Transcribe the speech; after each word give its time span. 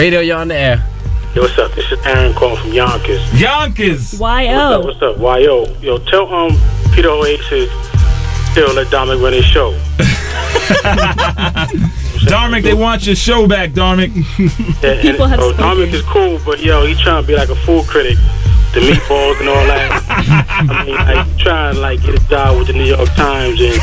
Radio, 0.00 0.20
you're 0.20 0.38
on 0.38 0.48
the 0.48 0.54
air. 0.54 0.82
Yo, 1.34 1.42
what's 1.42 1.58
up? 1.58 1.72
This 1.72 1.92
is 1.92 1.98
Aaron 2.06 2.32
calling 2.32 2.56
from 2.56 2.72
Yonkers. 2.72 3.20
Yonkers. 3.38 4.18
Y.O. 4.18 4.80
What's 4.80 5.02
up? 5.02 5.18
What's 5.18 5.44
up? 5.44 5.44
Yo, 5.44 5.66
yo, 5.82 5.98
tell 5.98 6.26
um 6.32 6.58
Peter 6.94 7.10
Oasis 7.10 7.70
still 8.50 8.72
let 8.72 8.90
Dominic 8.90 9.22
run 9.22 9.34
his 9.34 9.44
show. 9.44 9.72
Darmic, 12.24 12.62
they 12.62 12.72
want 12.72 13.04
your 13.06 13.14
show 13.14 13.46
back, 13.46 13.72
Darmic. 13.72 14.08
Yeah, 14.82 14.90
and, 14.92 15.00
People 15.02 15.26
have 15.26 15.38
oh, 15.38 15.52
spoken. 15.52 15.64
Dominic 15.66 15.92
is 15.92 16.02
cool, 16.04 16.40
but 16.46 16.60
yo, 16.60 16.86
he 16.86 16.94
trying 16.94 17.22
to 17.22 17.26
be 17.28 17.36
like 17.36 17.50
a 17.50 17.54
food 17.54 17.84
critic. 17.86 18.16
The 18.72 18.80
meatballs 18.80 19.38
and 19.38 19.50
all 19.50 19.66
that. 19.66 20.02
I 20.70 20.82
mean, 20.86 20.94
like 20.94 21.36
trying 21.36 21.74
to 21.74 21.80
like 21.80 22.00
get 22.00 22.14
a 22.14 22.26
job 22.26 22.56
with 22.56 22.68
the 22.68 22.72
New 22.72 22.86
York 22.86 23.10
Times 23.10 23.60
and 23.60 23.78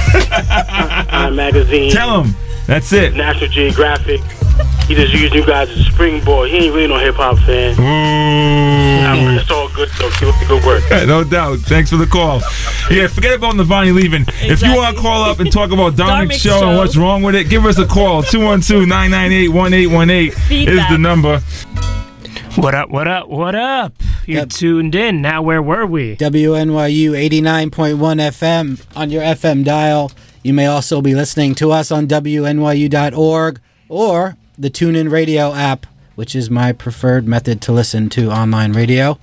Time 1.10 1.36
Magazine, 1.36 1.92
Tell 1.92 2.24
him. 2.24 2.36
That's 2.66 2.92
it. 2.92 3.14
National 3.14 3.52
Geographic. 3.52 4.22
He 4.88 4.96
just 4.96 5.14
used 5.14 5.34
you 5.36 5.46
guys 5.46 5.70
as 5.70 5.80
a 5.80 5.84
springboard. 5.84 6.50
He 6.50 6.58
ain't 6.58 6.74
really 6.74 6.88
no 6.88 6.98
hip 6.98 7.16
hop 7.16 7.38
fan. 7.40 7.76
I 7.78 9.16
mean, 9.16 9.38
it's 9.38 9.52
all 9.52 9.68
good 9.76 9.90
though. 10.00 10.10
Keep 10.12 10.30
up 10.30 10.40
the 10.40 10.46
good 10.48 10.64
work. 10.66 10.84
No 11.08 11.24
doubt. 11.26 11.60
Thanks 11.60 11.90
for 11.90 11.98
the 11.98 12.06
call. 12.06 12.42
Yeah, 12.90 13.08
forget 13.08 13.34
about 13.36 13.56
Navani 13.56 13.94
leaving. 13.94 14.24
If 14.42 14.62
you 14.62 14.74
want 14.76 14.96
to 14.96 15.02
call 15.02 15.24
up 15.24 15.40
and 15.42 15.52
talk 15.52 15.72
about 15.72 15.96
Dominic's 15.98 16.38
Darmic's 16.38 16.42
show, 16.60 16.70
and 16.70 16.78
what's 16.78 16.96
wrong 16.96 17.22
with 17.22 17.36
it, 17.36 17.50
give 17.50 17.66
us 17.66 17.78
a 17.80 17.86
call. 17.86 18.24
212-998-1818 18.24 20.68
is 20.68 20.80
the 20.90 20.98
number. 20.98 21.42
What 22.56 22.74
up, 22.74 22.90
what 22.90 23.08
up, 23.08 23.28
what 23.30 23.54
up? 23.56 23.94
You're 24.26 24.40
Yep. 24.42 24.50
tuned 24.50 24.96
in. 24.96 25.22
Now, 25.22 25.42
where 25.44 25.62
were 25.62 25.86
we? 25.86 26.16
WNYU 26.16 27.12
89.1 27.12 28.20
FM 28.20 28.80
on 28.96 29.10
your 29.12 29.22
FM 29.22 29.64
dial. 29.64 30.12
You 30.44 30.54
may 30.54 30.66
also 30.66 31.02
be 31.02 31.14
listening 31.14 31.54
to 31.56 31.72
us 31.72 31.92
on 31.92 32.08
WNYU.org 32.08 33.60
or 33.90 34.36
the 34.58 34.70
TuneIn 34.70 35.12
Radio 35.12 35.54
app, 35.54 35.86
which 36.16 36.36
is 36.36 36.50
my 36.50 36.72
preferred 36.72 37.28
method 37.28 37.62
to 37.62 37.72
listen 37.72 38.10
to 38.10 38.32
online 38.32 38.74
radio. 38.74 39.20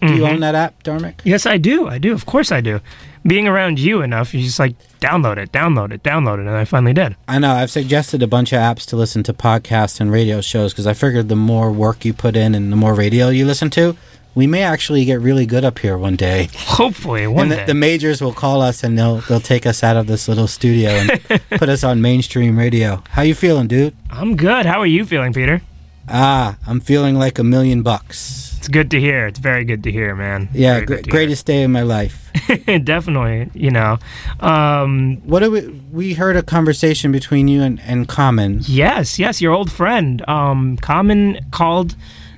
Do 0.00 0.14
you 0.14 0.24
own 0.24 0.32
mm-hmm. 0.32 0.40
that 0.40 0.54
app, 0.54 0.82
Darmic? 0.82 1.20
Yes, 1.24 1.46
I 1.46 1.56
do. 1.56 1.88
I 1.88 1.98
do. 1.98 2.12
Of 2.12 2.26
course 2.26 2.52
I 2.52 2.60
do. 2.60 2.80
Being 3.26 3.48
around 3.48 3.78
you 3.78 4.02
enough, 4.02 4.34
you 4.34 4.42
just 4.42 4.58
like 4.58 4.74
download 5.00 5.38
it, 5.38 5.50
download 5.50 5.92
it, 5.92 6.02
download 6.02 6.34
it, 6.34 6.46
and 6.46 6.50
I 6.50 6.66
finally 6.66 6.92
did. 6.92 7.16
I 7.26 7.38
know. 7.38 7.52
I've 7.52 7.70
suggested 7.70 8.22
a 8.22 8.26
bunch 8.26 8.52
of 8.52 8.58
apps 8.58 8.86
to 8.88 8.96
listen 8.96 9.22
to 9.22 9.32
podcasts 9.32 10.00
and 10.00 10.12
radio 10.12 10.42
shows 10.42 10.74
because 10.74 10.86
I 10.86 10.92
figured 10.92 11.30
the 11.30 11.36
more 11.36 11.72
work 11.72 12.04
you 12.04 12.12
put 12.12 12.36
in 12.36 12.54
and 12.54 12.70
the 12.70 12.76
more 12.76 12.92
radio 12.92 13.30
you 13.30 13.46
listen 13.46 13.70
to, 13.70 13.96
we 14.34 14.46
may 14.46 14.62
actually 14.62 15.04
get 15.04 15.20
really 15.20 15.46
good 15.46 15.64
up 15.64 15.78
here 15.78 15.96
one 15.96 16.16
day. 16.16 16.48
Hopefully, 16.56 17.26
one 17.26 17.42
and 17.44 17.52
the, 17.52 17.56
day. 17.56 17.66
the 17.66 17.74
majors 17.74 18.20
will 18.20 18.32
call 18.32 18.62
us 18.62 18.82
and 18.82 18.98
they'll 18.98 19.18
they'll 19.28 19.40
take 19.40 19.66
us 19.66 19.82
out 19.82 19.96
of 19.96 20.06
this 20.06 20.28
little 20.28 20.46
studio 20.48 20.90
and 20.90 21.20
put 21.50 21.68
us 21.68 21.84
on 21.84 22.00
mainstream 22.02 22.58
radio. 22.58 23.02
How 23.10 23.22
you 23.22 23.34
feeling, 23.34 23.68
dude? 23.68 23.94
I'm 24.10 24.36
good. 24.36 24.66
How 24.66 24.80
are 24.80 24.86
you 24.86 25.04
feeling, 25.04 25.32
Peter? 25.32 25.62
Ah, 26.08 26.58
I'm 26.66 26.80
feeling 26.80 27.16
like 27.16 27.38
a 27.38 27.44
million 27.44 27.82
bucks. 27.82 28.54
It's 28.58 28.68
good 28.68 28.90
to 28.92 29.00
hear. 29.00 29.26
It's 29.26 29.38
very 29.38 29.64
good 29.64 29.82
to 29.84 29.92
hear, 29.92 30.14
man. 30.14 30.48
Yeah, 30.52 30.80
gr- 30.80 30.96
to 30.96 31.02
hear. 31.02 31.10
greatest 31.10 31.46
day 31.46 31.62
of 31.64 31.70
my 31.70 31.82
life. 31.82 32.30
Definitely. 32.84 33.50
You 33.54 33.70
know. 33.70 33.98
Um, 34.40 35.16
What 35.24 35.40
do 35.40 35.50
we? 35.50 35.68
We 35.92 36.14
heard 36.14 36.36
a 36.36 36.42
conversation 36.42 37.12
between 37.12 37.46
you 37.48 37.62
and, 37.62 37.80
and 37.82 38.08
Common. 38.08 38.60
Yes, 38.64 39.18
yes, 39.18 39.40
your 39.40 39.52
old 39.54 39.70
friend. 39.70 40.26
Um, 40.28 40.76
Common 40.78 41.40
called 41.52 41.94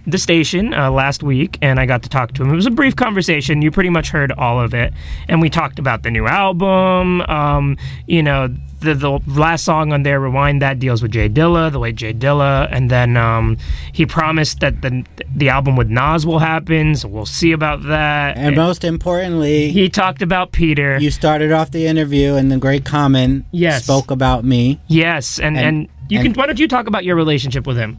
the 0.07 0.19
station 0.19 0.73
uh, 0.73 0.91
last 0.91 1.23
week, 1.23 1.59
and 1.63 1.81
I 1.81 1.87
got 1.87 2.03
to 2.05 2.09
talk 2.09 2.33
to 2.35 2.43
him. 2.43 2.51
It 2.53 2.57
was 2.57 2.67
a 2.67 2.71
brief 2.71 2.95
conversation. 2.97 3.61
You 3.63 3.71
pretty 3.71 3.91
much 3.91 4.11
heard 4.11 4.31
all 4.33 4.61
of 4.61 4.73
it, 4.75 4.93
and 5.29 5.41
we 5.41 5.51
talked 5.51 5.79
about 5.79 6.03
the 6.05 6.11
new 6.11 6.27
album. 6.27 7.23
Um, 7.23 7.77
you 8.07 8.23
know, 8.23 8.49
the 8.81 8.95
the 8.95 9.19
last 9.27 9.65
song 9.65 9.93
on 9.93 10.03
there, 10.05 10.21
"Rewind," 10.21 10.63
that 10.63 10.79
deals 10.79 11.03
with 11.03 11.11
Jay 11.13 11.29
Dilla, 11.29 11.73
the 11.73 11.79
late 11.79 11.97
Jay 11.97 12.13
Dilla, 12.15 12.69
and 12.71 12.91
then 12.91 13.17
um, 13.17 13.57
he 13.93 14.07
promised 14.07 14.61
that 14.61 14.83
the 14.83 15.05
the 15.35 15.49
album 15.49 15.77
with 15.77 15.89
Nas 15.89 16.25
will 16.25 16.39
happen. 16.39 16.95
So 16.95 17.09
we'll 17.09 17.27
see 17.27 17.53
about 17.53 17.83
that. 17.85 18.37
And 18.37 18.55
most 18.55 18.85
importantly, 18.85 19.71
he 19.71 19.89
talked 19.89 20.23
about 20.23 20.53
Peter. 20.53 20.99
you 21.01 21.11
started 21.11 21.53
off 21.53 21.71
the 21.73 21.87
interview 21.87 22.35
and 22.35 22.51
the 22.53 22.59
great 22.59 22.85
Common 22.85 23.45
Yes. 23.51 23.85
spoke 23.85 24.11
about 24.11 24.45
me. 24.45 24.81
yes, 24.87 25.39
and 25.41 25.57
and, 25.57 25.67
And- 25.67 25.89
you 26.09 26.23
can. 26.23 26.35
Why 26.35 26.47
don't 26.47 26.59
you 26.61 26.69
talk 26.69 26.87
about 26.87 27.05
your 27.05 27.17
relationship 27.17 27.67
with 27.67 27.77
him? 27.77 27.99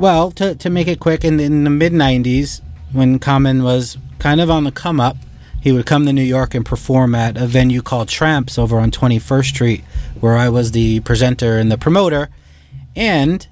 Well, 0.00 0.30
to, 0.30 0.54
to 0.54 0.70
make 0.70 0.88
it 0.88 0.98
quick, 0.98 1.26
in, 1.26 1.38
in 1.38 1.64
the 1.64 1.68
mid 1.68 1.92
90s, 1.92 2.62
when 2.90 3.18
Common 3.18 3.62
was 3.62 3.98
kind 4.18 4.40
of 4.40 4.48
on 4.48 4.64
the 4.64 4.72
come 4.72 4.98
up, 4.98 5.18
he 5.60 5.72
would 5.72 5.84
come 5.84 6.06
to 6.06 6.12
New 6.14 6.22
York 6.22 6.54
and 6.54 6.64
perform 6.64 7.14
at 7.14 7.36
a 7.36 7.46
venue 7.46 7.82
called 7.82 8.08
Tramps 8.08 8.56
over 8.56 8.78
on 8.78 8.90
21st 8.90 9.44
Street, 9.44 9.84
where 10.18 10.38
I 10.38 10.48
was 10.48 10.72
the 10.72 11.00
presenter 11.00 11.58
and 11.58 11.70
the 11.70 11.76
promoter. 11.76 12.30
And 12.96 13.46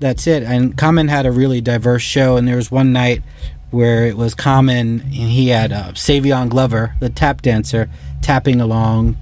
that's 0.00 0.26
it. 0.26 0.42
And 0.42 0.76
Common 0.76 1.06
had 1.06 1.24
a 1.24 1.30
really 1.30 1.60
diverse 1.60 2.02
show, 2.02 2.36
and 2.36 2.48
there 2.48 2.56
was 2.56 2.68
one 2.68 2.92
night 2.92 3.22
where 3.70 4.06
it 4.06 4.16
was 4.16 4.34
Common, 4.34 5.02
and 5.02 5.12
he 5.12 5.50
had 5.50 5.70
uh, 5.70 5.92
Savion 5.92 6.48
Glover, 6.48 6.96
the 6.98 7.10
tap 7.10 7.42
dancer, 7.42 7.88
tapping 8.22 8.60
along 8.60 9.18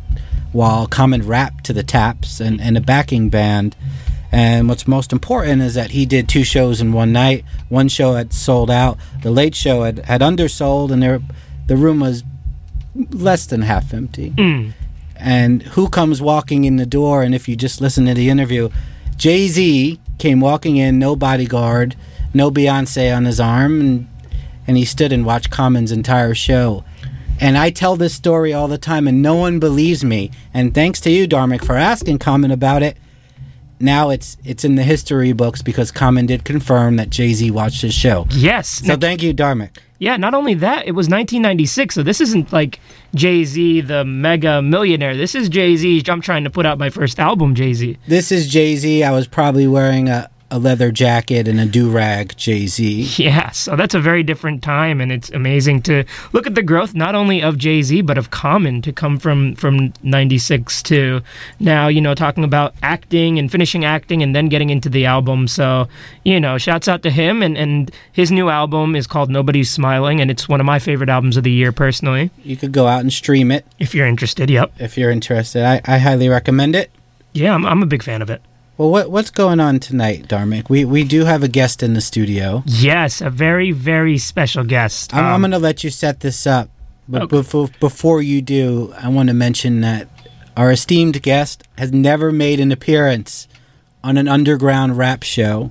while 0.52 0.86
Common 0.86 1.26
rapped 1.26 1.64
to 1.64 1.74
the 1.74 1.82
taps 1.82 2.40
and, 2.40 2.58
and 2.58 2.78
a 2.78 2.80
backing 2.80 3.28
band. 3.28 3.76
And 4.34 4.68
what's 4.68 4.88
most 4.88 5.12
important 5.12 5.62
is 5.62 5.74
that 5.74 5.92
he 5.92 6.04
did 6.04 6.28
two 6.28 6.42
shows 6.42 6.80
in 6.80 6.92
one 6.92 7.12
night. 7.12 7.44
One 7.68 7.86
show 7.86 8.14
had 8.14 8.32
sold 8.32 8.68
out. 8.68 8.98
The 9.22 9.30
late 9.30 9.54
show 9.54 9.84
had, 9.84 10.00
had 10.00 10.22
undersold, 10.22 10.90
and 10.90 11.00
there, 11.00 11.20
the 11.68 11.76
room 11.76 12.00
was 12.00 12.24
less 13.12 13.46
than 13.46 13.62
half 13.62 13.94
empty. 13.94 14.30
Mm. 14.30 14.72
And 15.14 15.62
who 15.62 15.88
comes 15.88 16.20
walking 16.20 16.64
in 16.64 16.78
the 16.78 16.84
door? 16.84 17.22
And 17.22 17.32
if 17.32 17.46
you 17.46 17.54
just 17.54 17.80
listen 17.80 18.06
to 18.06 18.14
the 18.14 18.28
interview, 18.28 18.70
Jay 19.16 19.46
Z 19.46 20.00
came 20.18 20.40
walking 20.40 20.78
in, 20.78 20.98
no 20.98 21.14
bodyguard, 21.14 21.94
no 22.34 22.50
Beyonce 22.50 23.16
on 23.16 23.26
his 23.26 23.38
arm, 23.38 23.80
and, 23.80 24.08
and 24.66 24.76
he 24.76 24.84
stood 24.84 25.12
and 25.12 25.24
watched 25.24 25.52
Common's 25.52 25.92
entire 25.92 26.34
show. 26.34 26.82
And 27.40 27.56
I 27.56 27.70
tell 27.70 27.94
this 27.94 28.16
story 28.16 28.52
all 28.52 28.66
the 28.66 28.78
time, 28.78 29.06
and 29.06 29.22
no 29.22 29.36
one 29.36 29.60
believes 29.60 30.02
me. 30.02 30.32
And 30.52 30.74
thanks 30.74 31.00
to 31.02 31.10
you, 31.10 31.28
Darmic, 31.28 31.64
for 31.64 31.76
asking 31.76 32.18
Common 32.18 32.50
about 32.50 32.82
it. 32.82 32.96
Now 33.80 34.10
it's 34.10 34.36
it's 34.44 34.64
in 34.64 34.76
the 34.76 34.82
history 34.82 35.32
books 35.32 35.62
because 35.62 35.90
Common 35.90 36.26
did 36.26 36.44
confirm 36.44 36.96
that 36.96 37.10
Jay 37.10 37.32
Z 37.34 37.50
watched 37.50 37.82
his 37.82 37.94
show. 37.94 38.26
Yes. 38.30 38.68
So 38.68 38.96
thank 38.96 39.22
you, 39.22 39.34
Darmic. 39.34 39.78
Yeah, 39.98 40.16
not 40.16 40.34
only 40.34 40.54
that, 40.54 40.86
it 40.86 40.92
was 40.92 41.08
1996, 41.08 41.94
so 41.94 42.02
this 42.02 42.20
isn't 42.20 42.52
like 42.52 42.80
Jay 43.14 43.44
Z, 43.44 43.82
the 43.82 44.04
mega 44.04 44.60
millionaire. 44.60 45.16
This 45.16 45.34
is 45.34 45.48
Jay 45.48 45.76
Z. 45.76 46.02
I'm 46.08 46.20
trying 46.20 46.44
to 46.44 46.50
put 46.50 46.66
out 46.66 46.78
my 46.78 46.90
first 46.90 47.18
album, 47.20 47.54
Jay 47.54 47.72
Z. 47.72 47.96
This 48.06 48.32
is 48.32 48.48
Jay 48.48 48.76
Z. 48.76 49.04
I 49.04 49.12
was 49.12 49.26
probably 49.28 49.66
wearing 49.66 50.08
a, 50.08 50.28
a 50.54 50.58
leather 50.58 50.92
jacket 50.92 51.48
and 51.48 51.58
a 51.58 51.66
do 51.66 51.90
rag, 51.90 52.36
Jay 52.36 52.68
Z. 52.68 53.10
Yeah, 53.16 53.48
oh, 53.48 53.52
so 53.52 53.74
that's 53.74 53.92
a 53.94 54.00
very 54.00 54.22
different 54.22 54.62
time, 54.62 55.00
and 55.00 55.10
it's 55.10 55.28
amazing 55.30 55.82
to 55.82 56.04
look 56.32 56.46
at 56.46 56.54
the 56.54 56.62
growth 56.62 56.94
not 56.94 57.16
only 57.16 57.42
of 57.42 57.58
Jay 57.58 57.82
Z 57.82 58.02
but 58.02 58.16
of 58.16 58.30
Common 58.30 58.80
to 58.82 58.92
come 58.92 59.18
from 59.18 59.56
from 59.56 59.92
'96 60.04 60.80
to 60.84 61.22
now. 61.58 61.88
You 61.88 62.00
know, 62.00 62.14
talking 62.14 62.44
about 62.44 62.72
acting 62.84 63.36
and 63.36 63.50
finishing 63.50 63.84
acting, 63.84 64.22
and 64.22 64.32
then 64.32 64.48
getting 64.48 64.70
into 64.70 64.88
the 64.88 65.06
album. 65.06 65.48
So, 65.48 65.88
you 66.24 66.38
know, 66.38 66.56
shouts 66.56 66.86
out 66.86 67.02
to 67.02 67.10
him, 67.10 67.42
and 67.42 67.58
and 67.58 67.90
his 68.12 68.30
new 68.30 68.48
album 68.48 68.94
is 68.94 69.08
called 69.08 69.30
Nobody's 69.30 69.70
Smiling, 69.72 70.20
and 70.20 70.30
it's 70.30 70.48
one 70.48 70.60
of 70.60 70.66
my 70.66 70.78
favorite 70.78 71.10
albums 71.10 71.36
of 71.36 71.42
the 71.42 71.50
year 71.50 71.72
personally. 71.72 72.30
You 72.44 72.56
could 72.56 72.70
go 72.70 72.86
out 72.86 73.00
and 73.00 73.12
stream 73.12 73.50
it 73.50 73.66
If 73.80 73.92
you're 73.92 74.06
interested, 74.06 74.50
yep, 74.50 74.72
if 74.78 74.96
you're 74.96 75.10
interested. 75.10 75.64
I, 75.64 75.80
I 75.84 75.98
highly 75.98 76.28
recommend 76.28 76.76
it. 76.76 76.92
yeah, 77.32 77.54
I'm 77.54 77.66
I'm 77.66 77.82
a 77.82 77.86
big 77.86 78.04
fan 78.04 78.22
of 78.22 78.30
it. 78.30 78.40
Well, 78.76 78.90
what 78.90 79.10
what's 79.10 79.30
going 79.30 79.60
on 79.60 79.78
tonight, 79.78 80.26
Darmic? 80.26 80.68
We 80.68 80.84
we 80.84 81.04
do 81.04 81.24
have 81.24 81.42
a 81.44 81.48
guest 81.48 81.82
in 81.82 81.94
the 81.94 82.00
studio. 82.00 82.64
Yes, 82.66 83.20
a 83.20 83.30
very 83.30 83.70
very 83.70 84.18
special 84.18 84.64
guest. 84.64 85.14
I'm, 85.14 85.24
I'm 85.24 85.32
Um, 85.34 85.40
going 85.42 85.50
to 85.52 85.58
let 85.58 85.84
you 85.84 85.90
set 85.90 86.20
this 86.20 86.46
up, 86.46 86.70
but 87.08 87.22
Okay. 87.22 87.36
before 87.36 87.68
before 87.78 88.20
you 88.22 88.42
do, 88.42 88.92
I 89.00 89.08
want 89.08 89.28
to 89.28 89.34
mention 89.34 89.80
that 89.82 90.08
our 90.56 90.72
esteemed 90.72 91.22
guest 91.22 91.62
has 91.78 91.92
never 91.92 92.32
made 92.32 92.58
an 92.58 92.72
appearance 92.72 93.46
on 94.02 94.16
an 94.18 94.26
underground 94.26 94.98
rap 94.98 95.22
show, 95.22 95.70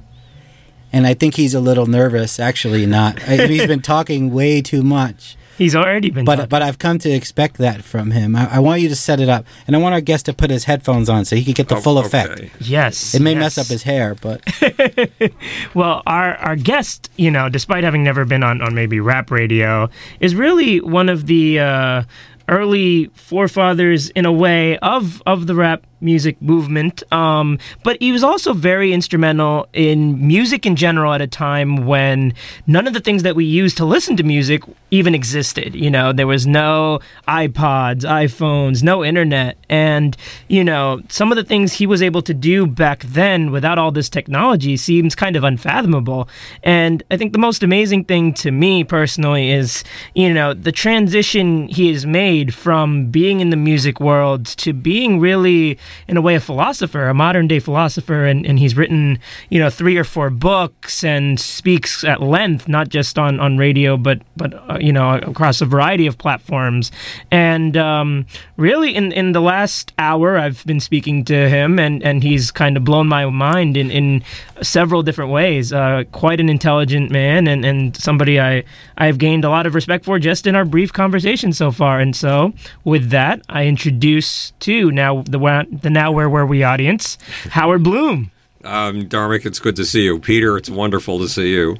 and 0.93 1.05
I 1.05 1.13
think 1.13 1.35
he's 1.35 1.53
a 1.53 1.59
little 1.59 1.85
nervous. 1.87 2.39
Actually, 2.39 2.85
not. 2.85 3.21
I- 3.27 3.47
he's 3.47 3.67
been 3.67 3.81
talking 3.95 4.31
way 4.33 4.61
too 4.61 4.81
much. 4.81 5.35
He's 5.57 5.75
already 5.75 6.09
been. 6.09 6.25
But 6.25 6.49
but 6.49 6.61
I've 6.61 6.77
come 6.79 6.99
to 6.99 7.09
expect 7.09 7.57
that 7.57 7.83
from 7.83 8.11
him. 8.11 8.35
I, 8.35 8.55
I 8.55 8.59
want 8.59 8.81
you 8.81 8.89
to 8.89 8.95
set 8.95 9.19
it 9.19 9.29
up, 9.29 9.45
and 9.67 9.75
I 9.75 9.79
want 9.79 9.93
our 9.93 10.01
guest 10.01 10.25
to 10.27 10.33
put 10.33 10.49
his 10.49 10.65
headphones 10.65 11.09
on 11.09 11.25
so 11.25 11.35
he 11.35 11.43
could 11.43 11.55
get 11.55 11.67
the 11.69 11.75
Oh, 11.75 11.81
full 11.81 11.97
okay. 11.99 12.07
effect. 12.07 12.41
yes, 12.61 13.13
It 13.15 13.21
may 13.21 13.31
yes. 13.33 13.39
mess 13.39 13.57
up 13.57 13.67
his 13.67 13.83
hair, 13.83 14.15
but 14.15 14.41
Well, 15.73 16.01
our 16.05 16.35
our 16.35 16.55
guest, 16.55 17.09
you 17.17 17.31
know, 17.31 17.49
despite 17.49 17.83
having 17.83 18.03
never 18.03 18.25
been 18.25 18.43
on 18.43 18.61
on 18.61 18.75
maybe 18.75 18.99
rap 18.99 19.31
radio, 19.31 19.89
is 20.19 20.35
really 20.35 20.79
one 20.81 21.09
of 21.09 21.25
the 21.27 21.59
uh, 21.59 22.03
early 22.49 23.05
forefathers 23.15 24.09
in 24.11 24.25
a 24.25 24.31
way 24.31 24.77
of 24.79 25.21
of 25.25 25.47
the 25.47 25.55
rap 25.55 25.85
music 26.03 26.41
movement. 26.41 27.01
Um, 27.11 27.57
but 27.83 27.97
he 27.99 28.11
was 28.11 28.23
also 28.23 28.53
very 28.53 28.93
instrumental 28.93 29.67
in 29.73 30.25
music 30.25 30.65
in 30.65 30.75
general 30.75 31.13
at 31.13 31.21
a 31.21 31.27
time 31.27 31.85
when 31.85 32.33
none 32.67 32.87
of 32.87 32.93
the 32.93 32.99
things 32.99 33.23
that 33.23 33.35
we 33.35 33.45
use 33.45 33.73
to 33.75 33.85
listen 33.85 34.17
to 34.17 34.23
music 34.23 34.63
even 34.91 35.15
existed. 35.15 35.73
You 35.73 35.89
know, 35.89 36.13
there 36.13 36.27
was 36.27 36.45
no 36.45 36.99
iPods, 37.27 38.01
iPhones, 38.01 38.83
no 38.83 39.03
internet. 39.03 39.57
And, 39.69 40.15
you 40.47 40.63
know, 40.63 41.01
some 41.09 41.31
of 41.31 41.35
the 41.35 41.43
things 41.43 41.73
he 41.73 41.87
was 41.87 42.01
able 42.01 42.21
to 42.23 42.33
do 42.33 42.67
back 42.67 43.03
then 43.03 43.51
without 43.51 43.77
all 43.77 43.91
this 43.91 44.09
technology 44.09 44.77
seems 44.77 45.15
kind 45.15 45.35
of 45.35 45.43
unfathomable. 45.43 46.29
And 46.63 47.01
I 47.09 47.17
think 47.17 47.33
the 47.33 47.39
most 47.39 47.63
amazing 47.63 48.05
thing 48.05 48.33
to 48.35 48.51
me 48.51 48.83
personally 48.83 49.51
is, 49.51 49.83
you 50.13 50.33
know, 50.33 50.53
the 50.53 50.71
transition 50.71 51.67
he 51.67 51.91
has 51.91 52.05
made 52.05 52.53
from 52.53 53.09
being 53.09 53.39
in 53.39 53.49
the 53.49 53.57
music 53.57 53.99
world 53.99 54.45
to 54.45 54.73
being 54.73 55.19
really, 55.19 55.79
in 56.07 56.17
a 56.17 56.21
way, 56.21 56.35
a 56.35 56.39
philosopher, 56.39 57.07
a 57.07 57.13
modern 57.13 57.47
day 57.47 57.59
philosopher. 57.59 58.25
And, 58.25 58.45
and 58.45 58.59
he's 58.59 58.75
written, 58.75 59.19
you 59.49 59.59
know, 59.59 59.69
three 59.69 59.97
or 59.97 60.03
four 60.03 60.29
books 60.29 61.03
and 61.03 61.39
speaks 61.39 62.03
at 62.03 62.21
length, 62.21 62.67
not 62.67 62.89
just 62.89 63.17
on, 63.17 63.39
on 63.39 63.57
radio, 63.57 63.97
but, 63.97 64.21
but 64.35 64.53
uh, 64.69 64.77
you 64.79 64.93
know, 64.93 65.15
across 65.15 65.61
a 65.61 65.65
variety 65.65 66.07
of 66.07 66.17
platforms. 66.17 66.91
And 67.31 67.77
um, 67.77 68.25
really, 68.57 68.95
in, 68.95 69.11
in 69.11 69.31
the 69.31 69.41
last 69.41 69.93
hour, 69.97 70.37
I've 70.37 70.65
been 70.65 70.79
speaking 70.79 71.25
to 71.25 71.49
him, 71.49 71.79
and, 71.79 72.03
and 72.03 72.23
he's 72.23 72.51
kind 72.51 72.77
of 72.77 72.83
blown 72.83 73.07
my 73.07 73.25
mind 73.25 73.77
in, 73.77 73.91
in 73.91 74.23
several 74.61 75.03
different 75.03 75.31
ways. 75.31 75.73
Uh, 75.73 76.03
quite 76.11 76.39
an 76.39 76.49
intelligent 76.49 77.11
man, 77.11 77.47
and, 77.47 77.65
and 77.65 77.95
somebody 77.95 78.39
I, 78.39 78.63
I've 78.97 79.17
gained 79.17 79.45
a 79.45 79.49
lot 79.49 79.65
of 79.65 79.75
respect 79.75 80.05
for 80.05 80.19
just 80.19 80.47
in 80.47 80.55
our 80.55 80.65
brief 80.65 80.93
conversation 80.93 81.53
so 81.53 81.71
far. 81.71 81.99
And 81.99 82.15
so, 82.15 82.53
with 82.83 83.09
that, 83.09 83.41
I 83.49 83.65
introduce 83.65 84.51
to 84.61 84.91
now 84.91 85.23
the, 85.23 85.39
the 85.81 85.89
Now 85.89 86.11
Where 86.11 86.29
Were 86.29 86.45
We 86.45 86.63
audience, 86.63 87.17
Howard 87.51 87.83
Bloom. 87.83 88.31
Um, 88.63 89.07
Dharmic, 89.09 89.45
it's 89.45 89.59
good 89.59 89.75
to 89.75 89.85
see 89.85 90.03
you. 90.03 90.19
Peter, 90.19 90.57
it's 90.57 90.69
wonderful 90.69 91.19
to 91.19 91.27
see 91.27 91.51
you. 91.51 91.77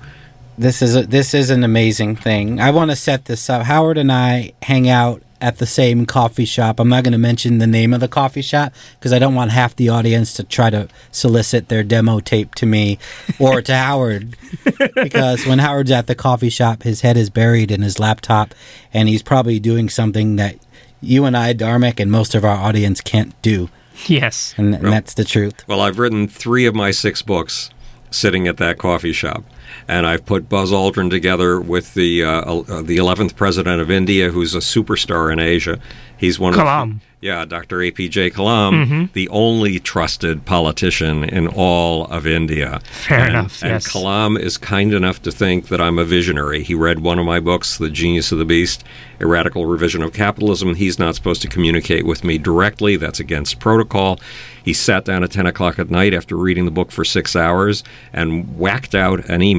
This 0.57 0.81
is 0.81 0.95
a, 0.95 1.04
this 1.04 1.34
is 1.34 1.50
an 1.50 1.63
amazing 1.63 2.16
thing. 2.16 2.60
I 2.60 2.72
want 2.72 2.92
to 2.92 2.95
set 2.95 3.25
this 3.25 3.50
up. 3.50 3.63
Howard 3.63 3.98
and 3.98 4.12
I 4.12 4.54
hang 4.62 4.88
out 4.88 5.24
at 5.44 5.57
the 5.57 5.66
same 5.66 6.06
coffee 6.06 6.45
shop. 6.45 6.80
I'm 6.80 6.88
not 6.88 7.04
going 7.04 7.12
to 7.12 7.18
mention 7.18 7.57
the 7.57 7.68
name 7.68 7.94
of 7.94 8.00
the 8.00 8.07
coffee 8.07 8.42
shop 8.42 8.72
because 8.98 9.12
I 9.12 9.19
don't 9.19 9.36
want 9.36 9.51
half 9.51 9.75
the 9.75 9.90
audience 9.90 10.34
to 10.36 10.44
try 10.44 10.69
to 10.69 10.88
solicit 11.12 11.68
their 11.68 11.84
demo 11.84 12.22
tape 12.22 12.56
to 12.56 12.66
me 12.66 12.98
or 13.40 13.62
to 13.62 13.75
Howard. 13.75 14.38
Because 14.95 15.45
when 15.45 15.60
Howard's 15.60 15.92
at 15.92 16.07
the 16.07 16.16
coffee 16.16 16.50
shop, 16.50 16.84
his 16.84 17.01
head 17.01 17.18
is 17.18 17.30
buried 17.30 17.72
in 17.72 17.81
his 17.81 18.00
laptop 18.00 18.54
and 18.94 19.10
he's 19.10 19.24
probably 19.24 19.60
doing 19.60 19.90
something 19.90 20.38
that 20.38 20.57
you 21.01 21.25
and 21.25 21.36
I, 21.36 21.54
Dharmic, 21.54 22.00
and 22.00 22.10
most 22.10 22.36
of 22.36 22.45
our 22.45 22.56
audience 22.56 23.01
can't 23.01 23.40
do. 23.42 23.69
Yes. 24.07 24.54
And, 24.57 24.75
and 24.75 24.86
that's 24.86 25.13
the 25.13 25.24
truth. 25.24 25.63
Well, 25.68 25.81
I've 25.81 26.00
written 26.00 26.28
three 26.28 26.66
of 26.66 26.75
my 26.75 26.92
six 26.92 27.22
books 27.22 27.69
sitting 28.12 28.48
at 28.48 28.57
that 28.57 28.78
coffee 28.78 29.13
shop 29.13 29.44
and 29.88 30.06
I've 30.06 30.25
put 30.25 30.50
Buzz 30.50 30.71
Aldrin 30.71 31.10
together 31.10 31.60
with 31.60 31.94
the 31.94 32.24
uh, 32.24 32.30
uh, 32.30 32.81
the 32.81 32.98
11th 32.98 33.36
president 33.36 33.81
of 33.81 33.92
India, 33.92 34.31
who's 34.31 34.56
a 34.56 34.60
superstar 34.60 35.31
in 35.31 35.39
Asia. 35.39 35.80
He's 36.18 36.39
one 36.39 36.54
Kalam. 36.54 36.83
of 36.83 37.00
the, 37.00 37.06
yeah, 37.24 37.45
Dr. 37.45 37.77
APJ 37.77 38.33
Kalam, 38.33 38.86
mm-hmm. 38.86 39.06
the 39.13 39.30
only 39.30 39.80
trusted 39.80 40.44
politician 40.44 41.24
in 41.24 41.48
all 41.48 42.06
of 42.07 42.27
India. 42.27 42.81
Fair 42.92 43.19
and, 43.19 43.30
enough. 43.30 43.62
And 43.62 43.71
yes. 43.71 43.88
Kalam 43.88 44.38
is 44.38 44.57
kind 44.57 44.94
enough 44.94 45.21
to 45.21 45.31
think 45.31 45.69
that 45.69 45.80
I'm 45.80 45.98
a 45.98 46.04
visionary. 46.04 46.63
He 46.63 46.75
read 46.75 47.00
one 47.00 47.19
of 47.19 47.25
my 47.25 47.39
books, 47.39 47.77
The 47.77 47.89
Genius 47.89 48.33
of 48.33 48.39
the 48.39 48.45
Beast, 48.45 48.83
A 49.21 49.25
Radical 49.25 49.66
Revision 49.66 50.04
of 50.04 50.12
Capitalism. 50.12 50.75
He's 50.75 51.00
not 51.00 51.16
supposed 51.16 51.42
to 51.44 51.48
communicate 51.48 52.06
with 52.06 52.25
me 52.25 52.38
directly. 52.38 52.98
That's 52.98 53.21
against 53.21 53.59
protocol. 53.59 54.19
He 54.62 54.74
sat 54.74 55.06
down 55.06 55.24
at 55.24 55.31
10 55.31 55.45
o'clock 55.45 55.80
at 55.80 55.89
night 55.89 56.13
after 56.13 56.36
reading 56.36 56.66
the 56.66 56.71
book 56.71 56.92
for 56.92 57.06
six 57.06 57.38
hours 57.38 57.86
and 58.12 58.57
whacked 58.57 58.95
out 58.95 59.24
an 59.30 59.42
email 59.42 59.52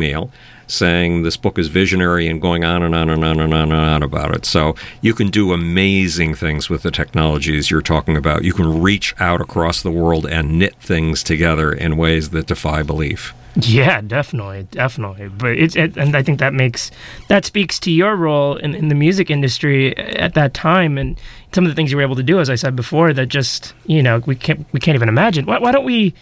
saying 0.66 1.22
this 1.22 1.36
book 1.36 1.58
is 1.58 1.68
visionary 1.68 2.28
and 2.28 2.40
going 2.40 2.64
on 2.64 2.82
and 2.82 2.94
on 2.94 3.10
and 3.10 3.24
on 3.24 3.40
and 3.40 3.52
on 3.52 3.72
and 3.72 3.80
on 3.80 4.02
about 4.02 4.34
it. 4.34 4.44
So 4.44 4.74
you 5.00 5.14
can 5.14 5.30
do 5.30 5.52
amazing 5.52 6.34
things 6.34 6.70
with 6.70 6.82
the 6.82 6.90
technologies 6.90 7.70
you're 7.70 7.82
talking 7.82 8.16
about. 8.16 8.44
You 8.44 8.52
can 8.52 8.80
reach 8.82 9.14
out 9.20 9.40
across 9.40 9.82
the 9.82 9.90
world 9.90 10.26
and 10.26 10.58
knit 10.58 10.76
things 10.76 11.22
together 11.22 11.72
in 11.72 11.96
ways 11.96 12.30
that 12.30 12.46
defy 12.46 12.82
belief. 12.82 13.34
Yeah, 13.56 14.00
definitely, 14.00 14.66
definitely. 14.72 15.28
But 15.28 15.52
it's 15.52 15.76
it, 15.76 15.96
and 15.96 16.16
I 16.16 16.24
think 16.24 16.40
that 16.40 16.52
makes 16.52 16.90
that 17.28 17.44
speaks 17.44 17.78
to 17.80 17.90
your 17.92 18.16
role 18.16 18.56
in, 18.56 18.74
in 18.74 18.88
the 18.88 18.96
music 18.96 19.30
industry 19.30 19.96
at 19.96 20.34
that 20.34 20.54
time 20.54 20.98
and 20.98 21.16
some 21.52 21.64
of 21.64 21.70
the 21.70 21.76
things 21.76 21.92
you 21.92 21.96
were 21.96 22.02
able 22.02 22.16
to 22.16 22.22
do, 22.24 22.40
as 22.40 22.50
I 22.50 22.56
said 22.56 22.74
before, 22.74 23.12
that 23.12 23.26
just 23.26 23.72
you 23.86 24.02
know 24.02 24.22
we 24.26 24.34
can't 24.34 24.66
we 24.72 24.80
can't 24.80 24.96
even 24.96 25.08
imagine. 25.08 25.46
Why, 25.46 25.58
why 25.58 25.70
don't 25.70 25.84
we 25.84 26.14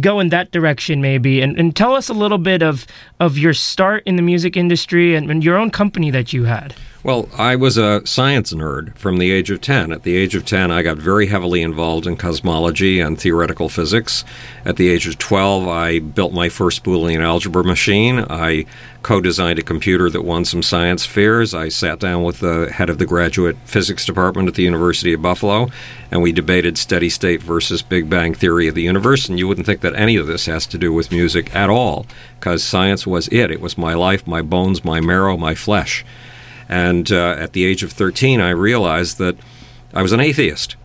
go 0.00 0.20
in 0.20 0.28
that 0.30 0.50
direction 0.50 1.00
maybe. 1.00 1.40
And, 1.40 1.58
and 1.58 1.74
tell 1.74 1.94
us 1.94 2.08
a 2.08 2.14
little 2.14 2.38
bit 2.38 2.62
of 2.62 2.86
of 3.20 3.38
your 3.38 3.54
start 3.54 4.02
in 4.06 4.16
the 4.16 4.22
music 4.22 4.56
industry 4.56 5.14
and, 5.14 5.30
and 5.30 5.42
your 5.42 5.56
own 5.56 5.70
company 5.70 6.10
that 6.10 6.32
you 6.32 6.44
had 6.44 6.74
well, 7.06 7.28
I 7.38 7.54
was 7.54 7.78
a 7.78 8.04
science 8.04 8.52
nerd 8.52 8.98
from 8.98 9.18
the 9.18 9.30
age 9.30 9.48
of 9.52 9.60
10. 9.60 9.92
At 9.92 10.02
the 10.02 10.16
age 10.16 10.34
of 10.34 10.44
10, 10.44 10.72
I 10.72 10.82
got 10.82 10.96
very 10.96 11.28
heavily 11.28 11.62
involved 11.62 12.04
in 12.04 12.16
cosmology 12.16 12.98
and 12.98 13.16
theoretical 13.16 13.68
physics. 13.68 14.24
At 14.64 14.74
the 14.74 14.88
age 14.88 15.06
of 15.06 15.16
12, 15.16 15.68
I 15.68 16.00
built 16.00 16.32
my 16.32 16.48
first 16.48 16.82
Boolean 16.82 17.20
algebra 17.20 17.62
machine. 17.62 18.26
I 18.28 18.66
co 19.02 19.20
designed 19.20 19.60
a 19.60 19.62
computer 19.62 20.10
that 20.10 20.22
won 20.22 20.44
some 20.44 20.64
science 20.64 21.06
fairs. 21.06 21.54
I 21.54 21.68
sat 21.68 22.00
down 22.00 22.24
with 22.24 22.40
the 22.40 22.72
head 22.72 22.90
of 22.90 22.98
the 22.98 23.06
graduate 23.06 23.56
physics 23.66 24.04
department 24.04 24.48
at 24.48 24.56
the 24.56 24.64
University 24.64 25.12
of 25.12 25.22
Buffalo, 25.22 25.68
and 26.10 26.22
we 26.22 26.32
debated 26.32 26.76
steady 26.76 27.08
state 27.08 27.40
versus 27.40 27.82
Big 27.82 28.10
Bang 28.10 28.34
theory 28.34 28.66
of 28.66 28.74
the 28.74 28.82
universe. 28.82 29.28
And 29.28 29.38
you 29.38 29.46
wouldn't 29.46 29.66
think 29.66 29.80
that 29.82 29.94
any 29.94 30.16
of 30.16 30.26
this 30.26 30.46
has 30.46 30.66
to 30.66 30.76
do 30.76 30.92
with 30.92 31.12
music 31.12 31.54
at 31.54 31.70
all, 31.70 32.04
because 32.40 32.64
science 32.64 33.06
was 33.06 33.28
it. 33.28 33.52
It 33.52 33.60
was 33.60 33.78
my 33.78 33.94
life, 33.94 34.26
my 34.26 34.42
bones, 34.42 34.84
my 34.84 35.00
marrow, 35.00 35.36
my 35.36 35.54
flesh. 35.54 36.04
And 36.68 37.10
uh, 37.12 37.36
at 37.38 37.52
the 37.52 37.64
age 37.64 37.82
of 37.82 37.92
13, 37.92 38.40
I 38.40 38.50
realized 38.50 39.18
that 39.18 39.36
I 39.94 40.02
was 40.02 40.12
an 40.12 40.20
atheist. 40.20 40.76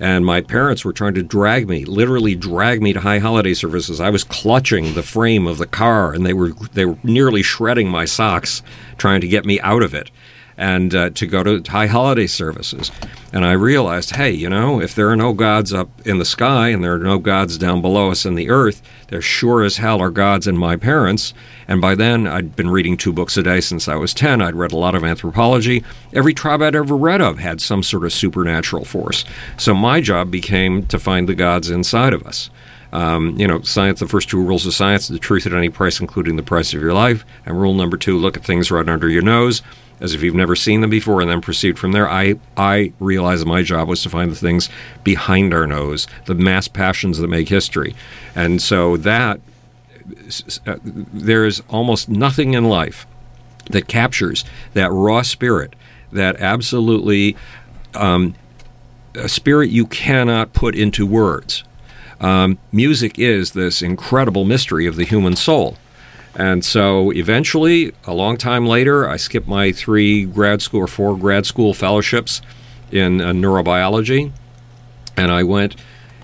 And 0.00 0.26
my 0.26 0.40
parents 0.40 0.84
were 0.84 0.92
trying 0.92 1.14
to 1.14 1.22
drag 1.22 1.68
me, 1.68 1.84
literally 1.84 2.34
drag 2.34 2.82
me 2.82 2.92
to 2.92 3.00
high 3.00 3.20
holiday 3.20 3.54
services. 3.54 4.00
I 4.00 4.10
was 4.10 4.24
clutching 4.24 4.94
the 4.94 5.04
frame 5.04 5.46
of 5.46 5.58
the 5.58 5.68
car, 5.68 6.12
and 6.12 6.26
they 6.26 6.32
were 6.32 6.50
they 6.72 6.84
were 6.84 6.98
nearly 7.04 7.42
shredding 7.42 7.88
my 7.88 8.04
socks, 8.04 8.60
trying 8.98 9.20
to 9.20 9.28
get 9.28 9.44
me 9.44 9.60
out 9.60 9.82
of 9.82 9.94
it 9.94 10.10
and 10.56 10.94
uh, 10.94 11.10
to 11.10 11.26
go 11.26 11.42
to 11.42 11.62
high 11.70 11.86
holiday 11.86 12.26
services. 12.26 12.90
And 13.32 13.44
I 13.44 13.52
realized, 13.52 14.14
hey, 14.14 14.30
you 14.30 14.48
know, 14.48 14.80
if 14.80 14.94
there 14.94 15.08
are 15.10 15.16
no 15.16 15.32
gods 15.32 15.72
up 15.72 15.88
in 16.06 16.18
the 16.18 16.24
sky 16.24 16.68
and 16.68 16.84
there 16.84 16.94
are 16.94 16.98
no 17.00 17.18
gods 17.18 17.58
down 17.58 17.82
below 17.82 18.12
us 18.12 18.24
in 18.24 18.36
the 18.36 18.48
earth, 18.48 18.80
there 19.08 19.20
sure 19.20 19.64
as 19.64 19.78
hell 19.78 20.00
are 20.00 20.10
gods 20.10 20.46
in 20.46 20.56
my 20.56 20.76
parents. 20.76 21.34
And 21.66 21.80
by 21.80 21.96
then, 21.96 22.28
I'd 22.28 22.54
been 22.54 22.70
reading 22.70 22.96
two 22.96 23.12
books 23.12 23.36
a 23.36 23.42
day 23.42 23.60
since 23.60 23.88
I 23.88 23.96
was 23.96 24.14
10. 24.14 24.40
I'd 24.40 24.54
read 24.54 24.72
a 24.72 24.76
lot 24.76 24.94
of 24.94 25.02
anthropology. 25.02 25.82
Every 26.12 26.32
tribe 26.32 26.62
I'd 26.62 26.76
ever 26.76 26.96
read 26.96 27.20
of 27.20 27.40
had 27.40 27.60
some 27.60 27.82
sort 27.82 28.04
of 28.04 28.12
supernatural 28.12 28.84
force. 28.84 29.24
So 29.56 29.74
my 29.74 30.00
job 30.00 30.30
became 30.30 30.86
to 30.86 30.98
find 31.00 31.28
the 31.28 31.34
gods 31.34 31.70
inside 31.70 32.12
of 32.12 32.24
us. 32.24 32.50
Um, 32.94 33.36
you 33.38 33.48
know, 33.48 33.60
science, 33.62 33.98
the 33.98 34.06
first 34.06 34.30
two 34.30 34.40
rules 34.40 34.64
of 34.66 34.72
science, 34.72 35.08
the 35.08 35.18
truth 35.18 35.46
at 35.46 35.52
any 35.52 35.68
price, 35.68 35.98
including 35.98 36.36
the 36.36 36.44
price 36.44 36.72
of 36.72 36.80
your 36.80 36.94
life. 36.94 37.24
And 37.44 37.60
rule 37.60 37.74
number 37.74 37.96
two, 37.96 38.16
look 38.16 38.36
at 38.36 38.44
things 38.44 38.70
right 38.70 38.88
under 38.88 39.08
your 39.08 39.22
nose 39.22 39.62
as 40.00 40.14
if 40.14 40.22
you've 40.22 40.34
never 40.34 40.56
seen 40.56 40.80
them 40.80 40.90
before 40.90 41.20
and 41.20 41.30
then 41.30 41.40
proceed 41.40 41.78
from 41.78 41.92
there. 41.92 42.08
I, 42.08 42.36
I 42.56 42.92
realized 42.98 43.46
my 43.46 43.62
job 43.62 43.88
was 43.88 44.02
to 44.02 44.08
find 44.10 44.30
the 44.30 44.36
things 44.36 44.68
behind 45.02 45.54
our 45.54 45.66
nose, 45.66 46.06
the 46.26 46.34
mass 46.34 46.68
passions 46.68 47.18
that 47.18 47.28
make 47.28 47.48
history. 47.48 47.94
And 48.34 48.60
so 48.60 48.96
that, 48.98 49.40
uh, 50.66 50.76
there's 50.84 51.60
almost 51.68 52.08
nothing 52.08 52.54
in 52.54 52.64
life 52.64 53.06
that 53.70 53.88
captures 53.88 54.44
that 54.74 54.90
raw 54.90 55.22
spirit, 55.22 55.74
that 56.12 56.36
absolutely 56.40 57.36
um, 57.94 58.34
a 59.14 59.28
spirit 59.28 59.70
you 59.70 59.86
cannot 59.86 60.52
put 60.52 60.74
into 60.74 61.06
words. 61.06 61.64
Um, 62.24 62.56
music 62.72 63.18
is 63.18 63.52
this 63.52 63.82
incredible 63.82 64.46
mystery 64.46 64.86
of 64.86 64.96
the 64.96 65.04
human 65.04 65.36
soul. 65.36 65.76
And 66.34 66.64
so 66.64 67.10
eventually, 67.12 67.92
a 68.06 68.14
long 68.14 68.38
time 68.38 68.66
later, 68.66 69.06
I 69.06 69.18
skipped 69.18 69.46
my 69.46 69.72
three 69.72 70.24
grad 70.24 70.62
school 70.62 70.80
or 70.80 70.86
four 70.86 71.18
grad 71.18 71.44
school 71.44 71.74
fellowships 71.74 72.40
in 72.90 73.20
uh, 73.20 73.32
neurobiology, 73.32 74.32
and 75.18 75.30
I 75.30 75.42
went 75.42 75.76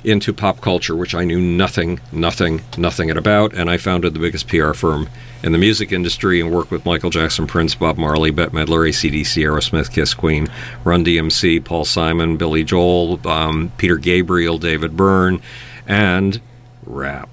into 0.02 0.32
pop 0.32 0.62
culture, 0.62 0.96
which 0.96 1.14
I 1.14 1.24
knew 1.24 1.38
nothing, 1.38 2.00
nothing, 2.12 2.62
nothing 2.78 3.10
about. 3.10 3.52
And 3.52 3.68
I 3.68 3.76
founded 3.76 4.14
the 4.14 4.20
biggest 4.20 4.48
PR 4.48 4.72
firm 4.72 5.10
in 5.42 5.52
the 5.52 5.58
music 5.58 5.92
industry 5.92 6.40
and 6.40 6.50
worked 6.50 6.70
with 6.70 6.86
Michael 6.86 7.10
Jackson, 7.10 7.46
Prince, 7.46 7.74
Bob 7.74 7.98
Marley, 7.98 8.30
Bette 8.30 8.52
Midler, 8.52 8.88
ACDC, 8.88 9.42
Aerosmith, 9.42 9.92
Kiss, 9.92 10.14
Queen, 10.14 10.48
Run 10.82 11.04
DMC, 11.04 11.62
Paul 11.62 11.84
Simon, 11.84 12.38
Billy 12.38 12.64
Joel, 12.64 13.20
um, 13.28 13.70
Peter 13.76 13.96
Gabriel, 13.96 14.56
David 14.56 14.96
Byrne, 14.96 15.42
and 15.86 16.40
rap 16.84 17.28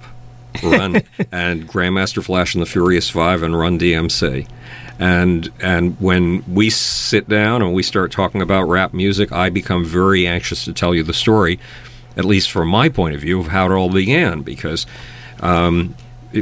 run 0.63 0.95
and 1.31 1.67
Grandmaster 1.67 2.23
Flash 2.23 2.55
and 2.55 2.61
the 2.61 2.65
Furious 2.65 3.09
Five 3.09 3.43
and 3.43 3.57
Run 3.57 3.79
DMC. 3.79 4.47
And 4.99 5.51
and 5.61 5.99
when 5.99 6.43
we 6.51 6.69
sit 6.69 7.29
down 7.29 7.61
and 7.61 7.73
we 7.73 7.83
start 7.83 8.11
talking 8.11 8.41
about 8.41 8.63
rap 8.63 8.93
music, 8.93 9.31
I 9.31 9.49
become 9.49 9.85
very 9.85 10.25
anxious 10.25 10.65
to 10.65 10.73
tell 10.73 10.95
you 10.95 11.03
the 11.03 11.13
story 11.13 11.59
at 12.17 12.25
least 12.25 12.51
from 12.51 12.67
my 12.67 12.89
point 12.89 13.13
of 13.13 13.21
view, 13.21 13.39
of 13.39 13.47
how 13.47 13.67
it 13.67 13.71
all 13.71 13.91
began, 13.91 14.41
because 14.41 14.87
um, 15.39 15.95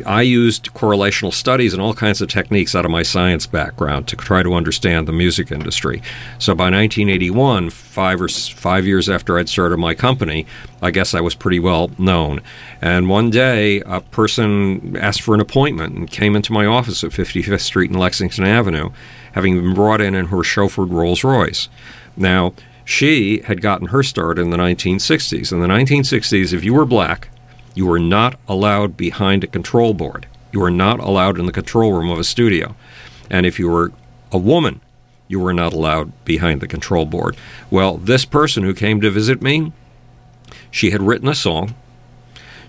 I 0.05 0.23
used 0.23 0.73
correlational 0.73 1.31
studies 1.31 1.73
and 1.73 1.81
all 1.81 1.93
kinds 1.93 2.21
of 2.21 2.27
techniques 2.27 2.73
out 2.73 2.85
of 2.85 2.91
my 2.91 3.03
science 3.03 3.45
background 3.45 4.07
to 4.07 4.15
try 4.15 4.41
to 4.41 4.53
understand 4.53 5.07
the 5.07 5.13
music 5.13 5.51
industry. 5.51 6.01
So 6.39 6.55
by 6.55 6.65
1981, 6.65 7.69
five 7.69 8.19
or 8.19 8.27
five 8.27 8.85
years 8.85 9.09
after 9.09 9.37
I'd 9.37 9.47
started 9.47 9.77
my 9.77 9.93
company, 9.93 10.47
I 10.81 10.91
guess 10.91 11.13
I 11.13 11.21
was 11.21 11.35
pretty 11.35 11.59
well 11.59 11.91
known. 11.99 12.41
And 12.81 13.09
one 13.09 13.29
day, 13.29 13.81
a 13.81 14.01
person 14.01 14.97
asked 14.97 15.21
for 15.21 15.35
an 15.35 15.41
appointment 15.41 15.95
and 15.95 16.09
came 16.09 16.35
into 16.35 16.51
my 16.51 16.65
office 16.65 17.03
at 17.03 17.11
55th 17.11 17.61
Street 17.61 17.91
and 17.91 17.99
Lexington 17.99 18.43
Avenue, 18.43 18.89
having 19.33 19.61
been 19.61 19.73
brought 19.73 20.01
in 20.01 20.15
in 20.15 20.27
her 20.27 20.37
chauffeured 20.37 20.91
Rolls 20.91 21.23
Royce. 21.23 21.69
Now, 22.17 22.53
she 22.85 23.41
had 23.41 23.61
gotten 23.61 23.87
her 23.87 24.03
start 24.03 24.39
in 24.39 24.49
the 24.49 24.57
1960s. 24.57 25.51
In 25.51 25.59
the 25.59 25.67
1960s, 25.67 26.53
if 26.53 26.63
you 26.63 26.73
were 26.73 26.85
black, 26.85 27.29
you 27.75 27.85
were 27.85 27.99
not 27.99 28.39
allowed 28.47 28.97
behind 28.97 29.43
a 29.43 29.47
control 29.47 29.93
board. 29.93 30.25
You 30.51 30.61
were 30.61 30.71
not 30.71 30.99
allowed 30.99 31.37
in 31.37 31.45
the 31.45 31.51
control 31.51 31.93
room 31.93 32.09
of 32.09 32.17
a 32.17 32.23
studio. 32.23 32.75
And 33.29 33.45
if 33.45 33.59
you 33.59 33.69
were 33.69 33.91
a 34.31 34.37
woman, 34.37 34.81
you 35.27 35.39
were 35.39 35.53
not 35.53 35.73
allowed 35.73 36.23
behind 36.23 36.61
the 36.61 36.67
control 36.67 37.05
board. 37.05 37.35
Well, 37.69 37.97
this 37.97 38.25
person 38.25 38.63
who 38.63 38.73
came 38.73 39.01
to 39.01 39.11
visit 39.11 39.41
me, 39.41 39.73
she 40.71 40.91
had 40.91 41.01
written 41.01 41.27
a 41.27 41.35
song. 41.35 41.75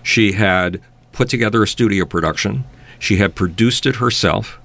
She 0.03 0.33
had 0.33 0.81
put 1.11 1.29
together 1.29 1.63
a 1.63 1.67
studio 1.67 2.05
production. 2.05 2.65
She 2.99 3.17
had 3.17 3.35
produced 3.35 3.85
it 3.85 3.97
herself, 3.97 4.59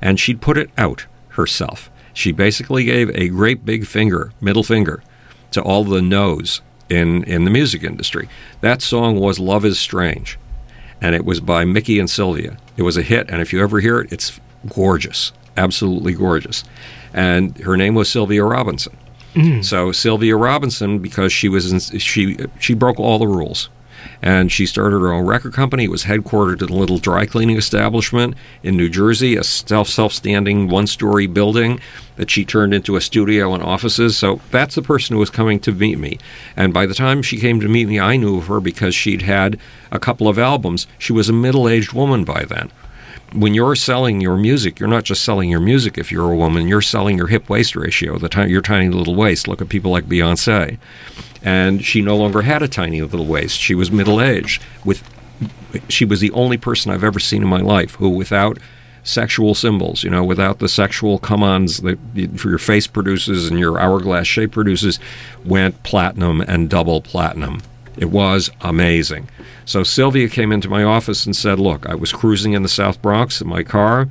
and 0.00 0.20
she'd 0.20 0.40
put 0.40 0.58
it 0.58 0.70
out 0.78 1.06
herself. 1.30 1.90
She 2.12 2.32
basically 2.32 2.84
gave 2.84 3.10
a 3.10 3.28
great 3.28 3.64
big 3.64 3.86
finger, 3.86 4.32
middle 4.40 4.64
finger, 4.64 5.02
to 5.52 5.62
all 5.62 5.84
the 5.84 6.02
no's 6.02 6.60
in, 6.90 7.24
in 7.24 7.44
the 7.44 7.50
music 7.50 7.82
industry. 7.82 8.28
That 8.60 8.82
song 8.82 9.18
was 9.18 9.38
Love 9.38 9.64
is 9.64 9.78
Strange, 9.78 10.38
and 11.00 11.14
it 11.14 11.24
was 11.24 11.40
by 11.40 11.64
Mickey 11.64 11.98
and 11.98 12.10
Sylvia. 12.10 12.58
It 12.76 12.82
was 12.82 12.96
a 12.96 13.02
hit, 13.02 13.30
and 13.30 13.40
if 13.40 13.52
you 13.52 13.62
ever 13.62 13.80
hear 13.80 14.00
it, 14.00 14.12
it's 14.12 14.38
gorgeous, 14.68 15.32
absolutely 15.56 16.12
gorgeous. 16.12 16.64
And 17.14 17.56
her 17.58 17.76
name 17.76 17.94
was 17.94 18.10
Sylvia 18.10 18.44
Robinson. 18.44 18.96
Hmm. 19.34 19.62
So 19.62 19.92
Sylvia 19.92 20.36
Robinson, 20.36 20.98
because 20.98 21.32
she 21.32 21.48
was 21.48 21.70
in, 21.72 21.98
she 22.00 22.36
she 22.58 22.74
broke 22.74 22.98
all 22.98 23.18
the 23.18 23.28
rules, 23.28 23.68
and 24.22 24.50
she 24.52 24.66
started 24.66 25.00
her 25.00 25.12
own 25.12 25.26
record 25.26 25.52
company. 25.52 25.84
It 25.84 25.90
was 25.90 26.04
headquartered 26.04 26.62
in 26.62 26.68
a 26.68 26.76
little 26.76 26.98
dry 26.98 27.26
cleaning 27.26 27.56
establishment 27.56 28.34
in 28.62 28.76
New 28.76 28.88
Jersey, 28.88 29.36
a 29.36 29.44
self 29.44 29.88
self 29.88 30.12
standing 30.12 30.68
one 30.68 30.86
story 30.86 31.26
building 31.26 31.80
that 32.16 32.30
she 32.30 32.44
turned 32.44 32.74
into 32.74 32.96
a 32.96 33.00
studio 33.00 33.54
and 33.54 33.62
offices. 33.62 34.16
So 34.16 34.40
that's 34.50 34.74
the 34.74 34.82
person 34.82 35.14
who 35.14 35.20
was 35.20 35.30
coming 35.30 35.58
to 35.60 35.72
meet 35.72 35.98
me. 35.98 36.18
And 36.56 36.74
by 36.74 36.86
the 36.86 36.94
time 36.94 37.22
she 37.22 37.38
came 37.38 37.60
to 37.60 37.68
meet 37.68 37.88
me, 37.88 37.98
I 37.98 38.16
knew 38.16 38.36
of 38.36 38.46
her 38.46 38.60
because 38.60 38.94
she'd 38.94 39.22
had 39.22 39.58
a 39.90 39.98
couple 39.98 40.28
of 40.28 40.38
albums. 40.38 40.86
She 40.98 41.12
was 41.12 41.28
a 41.28 41.32
middle 41.32 41.68
aged 41.68 41.92
woman 41.92 42.24
by 42.24 42.44
then 42.44 42.70
when 43.32 43.54
you're 43.54 43.76
selling 43.76 44.20
your 44.20 44.36
music, 44.36 44.80
you're 44.80 44.88
not 44.88 45.04
just 45.04 45.24
selling 45.24 45.50
your 45.50 45.60
music 45.60 45.96
if 45.96 46.10
you're 46.10 46.30
a 46.30 46.36
woman, 46.36 46.66
you're 46.66 46.80
selling 46.80 47.16
your 47.16 47.28
hip 47.28 47.48
waist 47.48 47.76
ratio, 47.76 48.18
the 48.18 48.28
ti- 48.28 48.48
your 48.48 48.60
tiny 48.62 48.88
little 48.88 49.14
waist. 49.14 49.46
Look 49.46 49.62
at 49.62 49.68
people 49.68 49.90
like 49.90 50.06
Beyonce. 50.06 50.78
And 51.42 51.84
she 51.84 52.02
no 52.02 52.16
longer 52.16 52.42
had 52.42 52.62
a 52.62 52.68
tiny 52.68 53.00
little 53.00 53.26
waist. 53.26 53.58
She 53.58 53.74
was 53.74 53.90
middle 53.90 54.20
aged. 54.20 54.62
With 54.84 55.02
she 55.88 56.04
was 56.04 56.20
the 56.20 56.32
only 56.32 56.58
person 56.58 56.92
I've 56.92 57.04
ever 57.04 57.20
seen 57.20 57.42
in 57.42 57.48
my 57.48 57.60
life 57.60 57.94
who 57.94 58.10
without 58.10 58.58
sexual 59.02 59.54
symbols, 59.54 60.04
you 60.04 60.10
know, 60.10 60.22
without 60.22 60.58
the 60.58 60.68
sexual 60.68 61.18
come-ons 61.18 61.78
that 61.78 61.98
your 62.14 62.58
face 62.58 62.86
produces 62.86 63.48
and 63.48 63.58
your 63.58 63.78
hourglass 63.78 64.26
shape 64.26 64.52
produces, 64.52 64.98
went 65.44 65.82
platinum 65.82 66.40
and 66.42 66.68
double 66.68 67.00
platinum. 67.00 67.62
It 67.96 68.10
was 68.10 68.50
amazing. 68.60 69.28
So 69.64 69.82
Sylvia 69.82 70.28
came 70.28 70.52
into 70.52 70.68
my 70.68 70.82
office 70.82 71.24
and 71.24 71.34
said, 71.34 71.58
Look, 71.58 71.88
I 71.88 71.94
was 71.94 72.12
cruising 72.12 72.52
in 72.52 72.62
the 72.62 72.68
South 72.68 73.00
Bronx 73.00 73.40
in 73.40 73.48
my 73.48 73.62
car 73.62 74.08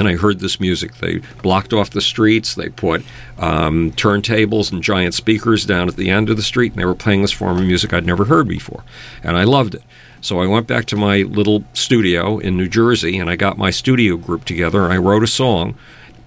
and 0.00 0.08
I 0.08 0.16
heard 0.16 0.40
this 0.40 0.58
music. 0.58 0.96
They 0.96 1.20
blocked 1.42 1.72
off 1.72 1.90
the 1.90 2.00
streets. 2.00 2.54
They 2.54 2.70
put 2.70 3.04
um, 3.38 3.92
turntables 3.92 4.72
and 4.72 4.82
giant 4.82 5.14
speakers 5.14 5.64
down 5.64 5.88
at 5.88 5.96
the 5.96 6.10
end 6.10 6.30
of 6.30 6.36
the 6.36 6.42
street, 6.42 6.72
and 6.72 6.80
they 6.80 6.86
were 6.86 6.94
playing 6.94 7.22
this 7.22 7.32
form 7.32 7.58
of 7.58 7.64
music 7.64 7.92
I'd 7.92 8.06
never 8.06 8.24
heard 8.24 8.48
before, 8.48 8.82
and 9.22 9.36
I 9.36 9.44
loved 9.44 9.74
it. 9.74 9.82
So 10.22 10.40
I 10.40 10.46
went 10.46 10.66
back 10.66 10.84
to 10.86 10.96
my 10.96 11.18
little 11.22 11.64
studio 11.72 12.38
in 12.38 12.56
New 12.56 12.68
Jersey, 12.68 13.18
and 13.18 13.30
I 13.30 13.36
got 13.36 13.56
my 13.56 13.70
studio 13.70 14.16
group 14.16 14.44
together, 14.44 14.84
and 14.84 14.92
I 14.92 14.98
wrote 14.98 15.22
a 15.22 15.28
song 15.28 15.76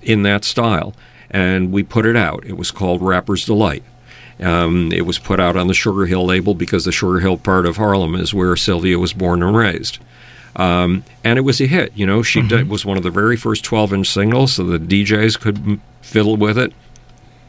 in 0.02 0.24
that 0.24 0.44
style, 0.44 0.94
and 1.30 1.72
we 1.72 1.84
put 1.84 2.06
it 2.06 2.16
out. 2.16 2.44
It 2.46 2.58
was 2.58 2.72
called 2.72 3.02
Rapper's 3.02 3.46
Delight. 3.46 3.84
Um, 4.40 4.92
it 4.92 5.06
was 5.06 5.20
put 5.20 5.40
out 5.40 5.56
on 5.56 5.68
the 5.68 5.74
Sugar 5.74 6.06
Hill 6.06 6.26
label 6.26 6.56
because 6.56 6.86
the 6.86 6.92
Sugar 6.92 7.20
Hill 7.20 7.38
part 7.38 7.66
of 7.66 7.78
Harlem 7.78 8.16
is 8.16 8.34
where 8.34 8.56
Sylvia 8.56 8.98
was 8.98 9.14
born 9.14 9.44
and 9.44 9.56
raised. 9.56 10.00
Um, 10.56 11.04
and 11.24 11.40
it 11.40 11.42
was 11.42 11.60
a 11.60 11.66
hit. 11.66 11.92
You 11.96 12.06
know, 12.06 12.22
she 12.22 12.42
did, 12.42 12.70
was 12.70 12.86
one 12.86 12.98
of 12.98 13.04
the 13.04 13.10
very 13.10 13.38
first 13.38 13.64
12 13.64 13.94
inch 13.94 14.10
singles, 14.10 14.54
so 14.54 14.64
the 14.64 14.78
DJs 14.78 15.40
could 15.40 15.58
m- 15.58 15.82
fiddle 16.02 16.38
with 16.38 16.58
it. 16.58 16.74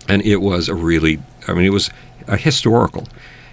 And 0.09 0.23
it 0.23 0.37
was 0.37 0.69
a 0.69 0.75
really, 0.75 1.21
I 1.49 1.55
mean, 1.55 1.65
it 1.65 1.73
was 1.73 1.91
a 2.27 2.37
historical 2.37 3.09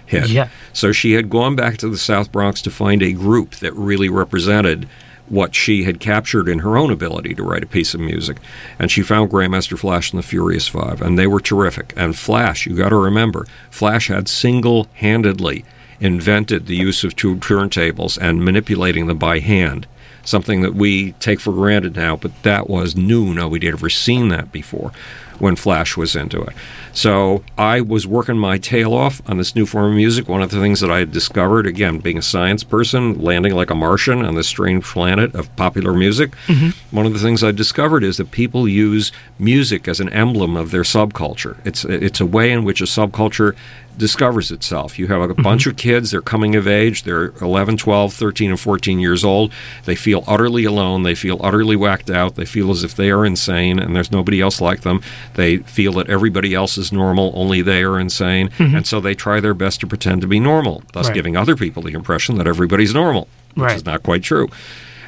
hit. 0.06 0.28
Yeah. 0.28 0.48
So 0.72 0.92
she 0.92 1.12
had 1.12 1.30
gone 1.30 1.56
back 1.56 1.76
to 1.78 1.88
the 1.88 1.96
South 1.98 2.32
Bronx 2.32 2.62
to 2.62 2.70
find 2.70 3.02
a 3.02 3.12
group 3.12 3.56
that 3.56 3.74
really 3.74 4.08
represented 4.08 4.88
what 5.28 5.54
she 5.54 5.84
had 5.84 5.98
captured 6.00 6.48
in 6.48 6.58
her 6.58 6.76
own 6.76 6.90
ability 6.90 7.34
to 7.34 7.42
write 7.42 7.62
a 7.62 7.66
piece 7.66 7.94
of 7.94 8.00
music. 8.00 8.36
And 8.78 8.90
she 8.90 9.02
found 9.02 9.30
Grandmaster 9.30 9.78
Flash 9.78 10.12
and 10.12 10.18
the 10.18 10.26
Furious 10.26 10.68
Five, 10.68 11.00
and 11.00 11.18
they 11.18 11.26
were 11.26 11.40
terrific. 11.40 11.94
And 11.96 12.16
Flash, 12.16 12.66
you 12.66 12.76
got 12.76 12.90
to 12.90 12.96
remember, 12.96 13.46
Flash 13.70 14.08
had 14.08 14.28
single 14.28 14.88
handedly 14.94 15.64
invented 16.02 16.66
the 16.66 16.76
use 16.76 17.04
of 17.04 17.14
two 17.14 17.36
turntables 17.36 18.18
and 18.20 18.44
manipulating 18.44 19.06
them 19.06 19.18
by 19.18 19.38
hand. 19.38 19.86
Something 20.24 20.60
that 20.62 20.74
we 20.74 21.12
take 21.12 21.40
for 21.40 21.52
granted 21.52 21.96
now, 21.96 22.16
but 22.16 22.42
that 22.42 22.68
was 22.68 22.96
new. 22.96 23.32
Nobody 23.32 23.66
had 23.66 23.74
ever 23.74 23.90
seen 23.90 24.28
that 24.28 24.52
before 24.52 24.92
when 25.38 25.56
Flash 25.56 25.96
was 25.96 26.14
into 26.16 26.40
it. 26.42 26.54
So 26.92 27.42
I 27.56 27.80
was 27.80 28.06
working 28.06 28.36
my 28.36 28.58
tail 28.58 28.92
off 28.92 29.22
on 29.28 29.38
this 29.38 29.54
new 29.54 29.64
form 29.64 29.92
of 29.92 29.96
music. 29.96 30.28
One 30.28 30.42
of 30.42 30.50
the 30.50 30.60
things 30.60 30.80
that 30.80 30.90
I 30.90 30.98
had 30.98 31.12
discovered, 31.12 31.66
again, 31.66 31.98
being 31.98 32.18
a 32.18 32.22
science 32.22 32.64
person, 32.64 33.20
landing 33.20 33.54
like 33.54 33.70
a 33.70 33.74
Martian 33.74 34.24
on 34.24 34.34
this 34.34 34.46
strange 34.46 34.84
planet 34.84 35.34
of 35.34 35.54
popular 35.56 35.94
music, 35.94 36.32
mm-hmm. 36.46 36.70
one 36.94 37.06
of 37.06 37.14
the 37.14 37.18
things 37.18 37.42
I 37.42 37.50
discovered 37.50 38.04
is 38.04 38.18
that 38.18 38.30
people 38.30 38.68
use 38.68 39.10
music 39.38 39.88
as 39.88 40.00
an 40.00 40.10
emblem 40.10 40.56
of 40.56 40.70
their 40.70 40.82
subculture. 40.82 41.64
It's 41.64 41.84
it's 41.84 42.20
a 42.20 42.26
way 42.26 42.52
in 42.52 42.64
which 42.64 42.80
a 42.80 42.84
subculture 42.84 43.56
discovers 43.96 44.50
itself. 44.50 44.98
You 44.98 45.08
have 45.08 45.20
a 45.20 45.28
mm-hmm. 45.28 45.42
bunch 45.42 45.66
of 45.66 45.76
kids, 45.76 46.10
they're 46.10 46.20
coming 46.20 46.56
of 46.56 46.66
age, 46.66 47.02
they're 47.02 47.32
11, 47.40 47.76
12, 47.76 48.12
13, 48.12 48.50
and 48.50 48.60
14 48.60 49.00
years 49.00 49.24
old. 49.24 49.52
They 49.84 49.94
feel 49.94 50.24
utterly 50.26 50.64
alone, 50.64 51.02
they 51.02 51.14
feel 51.14 51.38
utterly 51.42 51.76
whacked 51.76 52.10
out, 52.10 52.36
they 52.36 52.44
feel 52.44 52.70
as 52.70 52.84
if 52.84 52.94
they 52.94 53.10
are 53.10 53.24
insane 53.24 53.78
and 53.78 53.94
there's 53.94 54.10
nobody 54.10 54.40
else 54.40 54.60
like 54.60 54.82
them. 54.82 55.02
They 55.34 55.58
feel 55.58 55.92
that 55.94 56.08
everybody 56.10 56.54
else 56.54 56.76
is 56.78 56.92
normal, 56.92 57.32
only 57.34 57.62
they 57.62 57.82
are 57.82 57.98
insane, 57.98 58.48
mm-hmm. 58.50 58.76
and 58.76 58.86
so 58.86 59.00
they 59.00 59.14
try 59.14 59.40
their 59.40 59.54
best 59.54 59.80
to 59.80 59.86
pretend 59.86 60.20
to 60.22 60.26
be 60.26 60.40
normal, 60.40 60.82
thus 60.92 61.06
Right. 61.06 61.14
giving 61.14 61.36
other 61.36 61.56
people 61.56 61.82
the 61.82 61.92
impression 61.92 62.36
that 62.38 62.46
everybody's 62.46 62.94
normal, 62.94 63.28
which 63.54 63.64
Right. 63.64 63.76
is 63.76 63.84
not 63.84 64.02
quite 64.02 64.22
true. 64.22 64.48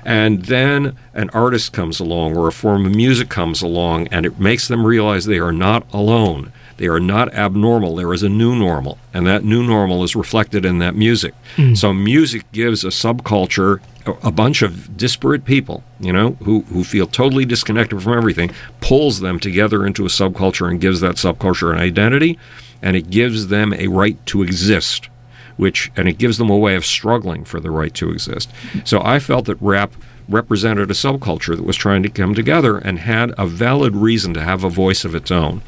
And 0.04 0.44
then 0.44 0.96
an 1.14 1.30
artist 1.30 1.72
comes 1.72 1.98
along 1.98 2.36
or 2.36 2.46
a 2.46 2.52
form 2.52 2.84
of 2.84 2.94
music 2.94 3.30
comes 3.30 3.62
along 3.62 4.08
and 4.08 4.26
it 4.26 4.38
makes 4.38 4.68
them 4.68 4.84
realize 4.86 5.24
they 5.24 5.38
are 5.38 5.52
not 5.52 5.86
alone. 5.94 6.52
They 6.76 6.86
are 6.86 7.00
not 7.00 7.32
abnormal. 7.34 7.96
There 7.96 8.12
is 8.12 8.22
a 8.22 8.28
new 8.28 8.56
normal. 8.56 8.98
And 9.12 9.26
that 9.26 9.44
new 9.44 9.62
normal 9.62 10.02
is 10.02 10.16
reflected 10.16 10.64
in 10.64 10.78
that 10.78 10.94
music. 10.96 11.34
Hmm. 11.56 11.74
So 11.74 11.92
music 11.92 12.50
gives 12.52 12.84
a 12.84 12.88
subculture 12.88 13.80
a- 14.06 14.28
a 14.28 14.30
bunch 14.30 14.60
of 14.62 14.96
disparate 14.96 15.44
people, 15.44 15.82
you 15.98 16.12
know, 16.12 16.32
who, 16.42 16.60
who 16.62 16.84
feel 16.84 17.06
totally 17.06 17.44
disconnected 17.44 18.02
from 18.02 18.16
everything, 18.16 18.50
pulls 18.80 19.20
them 19.20 19.38
together 19.40 19.86
into 19.86 20.04
a 20.04 20.08
subculture 20.08 20.68
and 20.68 20.80
gives 20.80 21.00
that 21.00 21.16
subculture 21.16 21.72
an 21.72 21.78
identity, 21.78 22.38
and 22.82 22.96
it 22.96 23.08
gives 23.08 23.48
them 23.48 23.72
a 23.72 23.86
right 23.88 24.24
to 24.26 24.42
exist 24.42 25.08
which 25.56 25.92
and 25.96 26.08
it 26.08 26.18
gives 26.18 26.38
them 26.38 26.50
a 26.50 26.56
way 26.56 26.74
of 26.74 26.84
struggling 26.84 27.44
for 27.44 27.60
the 27.60 27.70
right 27.70 27.94
to 27.94 28.10
exist. 28.10 28.50
So 28.82 29.00
I 29.02 29.20
felt 29.20 29.44
that 29.46 29.56
rap 29.60 29.92
represented 30.28 30.90
a 30.90 30.94
subculture 30.94 31.56
that 31.56 31.64
was 31.64 31.76
trying 31.76 32.02
to 32.02 32.08
come 32.08 32.34
together 32.34 32.78
and 32.78 33.00
had 33.00 33.32
a 33.36 33.46
valid 33.46 33.94
reason 33.94 34.32
to 34.34 34.42
have 34.42 34.64
a 34.64 34.70
voice 34.70 35.04
of 35.04 35.14
its 35.14 35.30
own. 35.30 35.62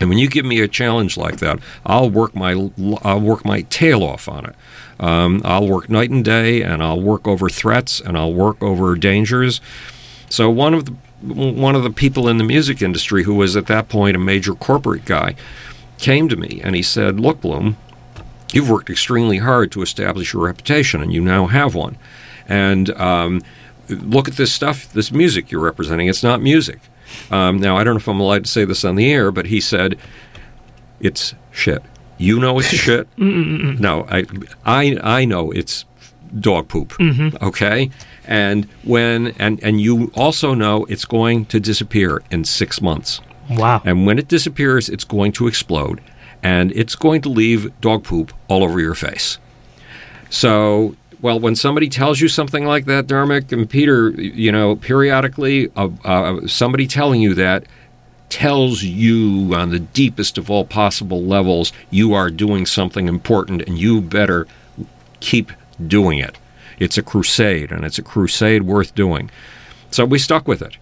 And 0.00 0.10
when 0.10 0.18
you 0.18 0.28
give 0.28 0.44
me 0.44 0.60
a 0.60 0.68
challenge 0.68 1.16
like 1.16 1.38
that, 1.38 1.58
I'll 1.84 2.10
work 2.10 2.34
my 2.34 2.70
I'll 3.02 3.20
work 3.20 3.44
my 3.44 3.62
tail 3.62 4.02
off 4.02 4.28
on 4.28 4.46
it. 4.46 4.54
Um, 5.00 5.42
I'll 5.44 5.66
work 5.66 5.88
night 5.88 6.10
and 6.10 6.24
day, 6.24 6.62
and 6.62 6.82
I'll 6.82 7.00
work 7.00 7.26
over 7.26 7.48
threats, 7.48 8.00
and 8.00 8.16
I'll 8.16 8.32
work 8.32 8.62
over 8.62 8.94
dangers. 8.96 9.60
So 10.28 10.50
one 10.50 10.74
of 10.74 10.84
the 10.84 10.92
one 11.22 11.74
of 11.74 11.82
the 11.82 11.90
people 11.90 12.28
in 12.28 12.36
the 12.36 12.44
music 12.44 12.82
industry 12.82 13.24
who 13.24 13.34
was 13.34 13.56
at 13.56 13.66
that 13.66 13.88
point 13.88 14.16
a 14.16 14.18
major 14.18 14.54
corporate 14.54 15.06
guy 15.06 15.34
came 15.98 16.28
to 16.28 16.36
me 16.36 16.60
and 16.62 16.76
he 16.76 16.82
said, 16.82 17.18
"Look, 17.18 17.40
Bloom, 17.40 17.76
you've 18.52 18.70
worked 18.70 18.90
extremely 18.90 19.38
hard 19.38 19.72
to 19.72 19.82
establish 19.82 20.32
your 20.32 20.44
reputation, 20.44 21.02
and 21.02 21.12
you 21.12 21.20
now 21.20 21.46
have 21.46 21.74
one. 21.74 21.96
And 22.48 22.90
um, 22.90 23.42
look 23.88 24.28
at 24.28 24.36
this 24.36 24.52
stuff, 24.52 24.92
this 24.92 25.12
music 25.12 25.50
you're 25.50 25.60
representing. 25.60 26.08
It's 26.08 26.22
not 26.22 26.40
music. 26.40 26.80
Um, 27.30 27.58
now, 27.58 27.76
I 27.76 27.84
don't 27.84 27.94
know 27.94 27.98
if 27.98 28.08
I'm 28.08 28.20
allowed 28.20 28.44
to 28.44 28.50
say 28.50 28.64
this 28.64 28.84
on 28.84 28.96
the 28.96 29.10
air, 29.12 29.30
but 29.30 29.46
he 29.46 29.60
said, 29.60 29.98
it's 31.00 31.34
shit. 31.50 31.82
You 32.18 32.40
know 32.40 32.58
it's 32.58 32.68
shit. 32.86 33.08
No, 33.18 34.06
I, 34.10 34.24
I, 34.64 34.98
I 35.02 35.24
know 35.24 35.50
it's 35.50 35.84
dog 36.40 36.68
poop. 36.68 36.94
Okay, 37.42 37.90
and 38.26 38.64
when 38.82 39.28
and 39.38 39.62
and 39.62 39.80
you 39.80 40.10
also 40.14 40.54
know 40.54 40.84
it's 40.86 41.04
going 41.04 41.46
to 41.46 41.60
disappear 41.60 42.22
in 42.30 42.44
six 42.44 42.80
months. 42.80 43.20
Wow. 43.50 43.80
And 43.84 44.06
when 44.06 44.18
it 44.18 44.26
disappears, 44.28 44.88
it's 44.88 45.04
going 45.04 45.32
to 45.32 45.46
explode, 45.46 46.00
and 46.42 46.72
it's 46.72 46.96
going 46.96 47.22
to 47.22 47.28
leave 47.28 47.78
dog 47.80 48.02
poop 48.04 48.32
all 48.48 48.64
over 48.64 48.80
your 48.80 48.94
face. 48.94 49.38
So, 50.30 50.96
well, 51.20 51.40
when 51.40 51.56
somebody 51.56 51.88
tells 51.88 52.20
you 52.20 52.28
something 52.28 52.64
like 52.64 52.84
that, 52.86 53.06
Dermot 53.06 53.52
and 53.52 53.68
Peter, 53.68 54.10
you 54.10 54.52
know, 54.52 54.76
periodically, 54.76 55.70
uh, 55.76 55.88
uh, 56.04 56.46
somebody 56.46 56.86
telling 56.86 57.20
you 57.20 57.34
that 57.34 57.64
tells 58.28 58.82
you 58.82 59.54
on 59.54 59.70
the 59.70 59.78
deepest 59.78 60.36
of 60.36 60.50
all 60.50 60.64
possible 60.64 61.22
levels 61.22 61.72
you 61.90 62.12
are 62.12 62.28
doing 62.28 62.66
something 62.66 63.08
important 63.08 63.62
and 63.62 63.78
you 63.78 64.00
better 64.00 64.46
keep 65.20 65.52
doing 65.86 66.18
it. 66.18 66.36
It's 66.78 66.98
a 66.98 67.02
crusade, 67.02 67.72
and 67.72 67.84
it's 67.84 67.98
a 67.98 68.02
crusade 68.02 68.62
worth 68.62 68.94
doing. 68.94 69.30
So 69.90 70.04
we 70.04 70.18
stuck 70.18 70.46
with 70.46 70.60
it. 70.60 70.76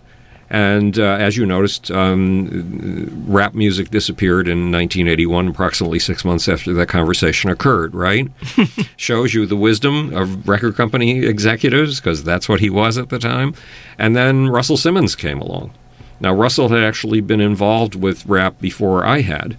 And 0.51 0.99
uh, 0.99 1.03
as 1.03 1.37
you 1.37 1.47
noticed, 1.47 1.91
um, 1.91 3.25
rap 3.27 3.55
music 3.55 3.91
disappeared 3.91 4.47
in 4.47 4.71
1981, 4.71 5.49
approximately 5.49 5.99
six 5.99 6.25
months 6.25 6.49
after 6.49 6.73
that 6.75 6.89
conversation 6.89 7.51
occurred, 7.51 7.95
right? 7.95 8.29
Shows 8.97 9.35
you 9.35 9.47
the 9.47 9.57
wisdom 9.57 10.15
of 10.15 10.49
record 10.49 10.77
company 10.77 11.25
executives, 11.25 11.99
because 12.01 12.25
that's 12.25 12.49
what 12.49 12.61
he 12.61 12.71
was 12.71 12.99
at 12.99 13.09
the 13.09 13.19
time. 13.19 13.55
And 13.99 14.15
then 14.15 14.49
Russell 14.49 14.77
Simmons 14.77 15.17
came 15.17 15.41
along. 15.41 15.73
Now, 16.21 16.33
Russell 16.33 16.69
had 16.69 16.83
actually 16.85 17.21
been 17.21 17.41
involved 17.41 17.97
with 17.97 18.25
rap 18.27 18.61
before 18.61 19.05
I 19.05 19.23
had. 19.23 19.57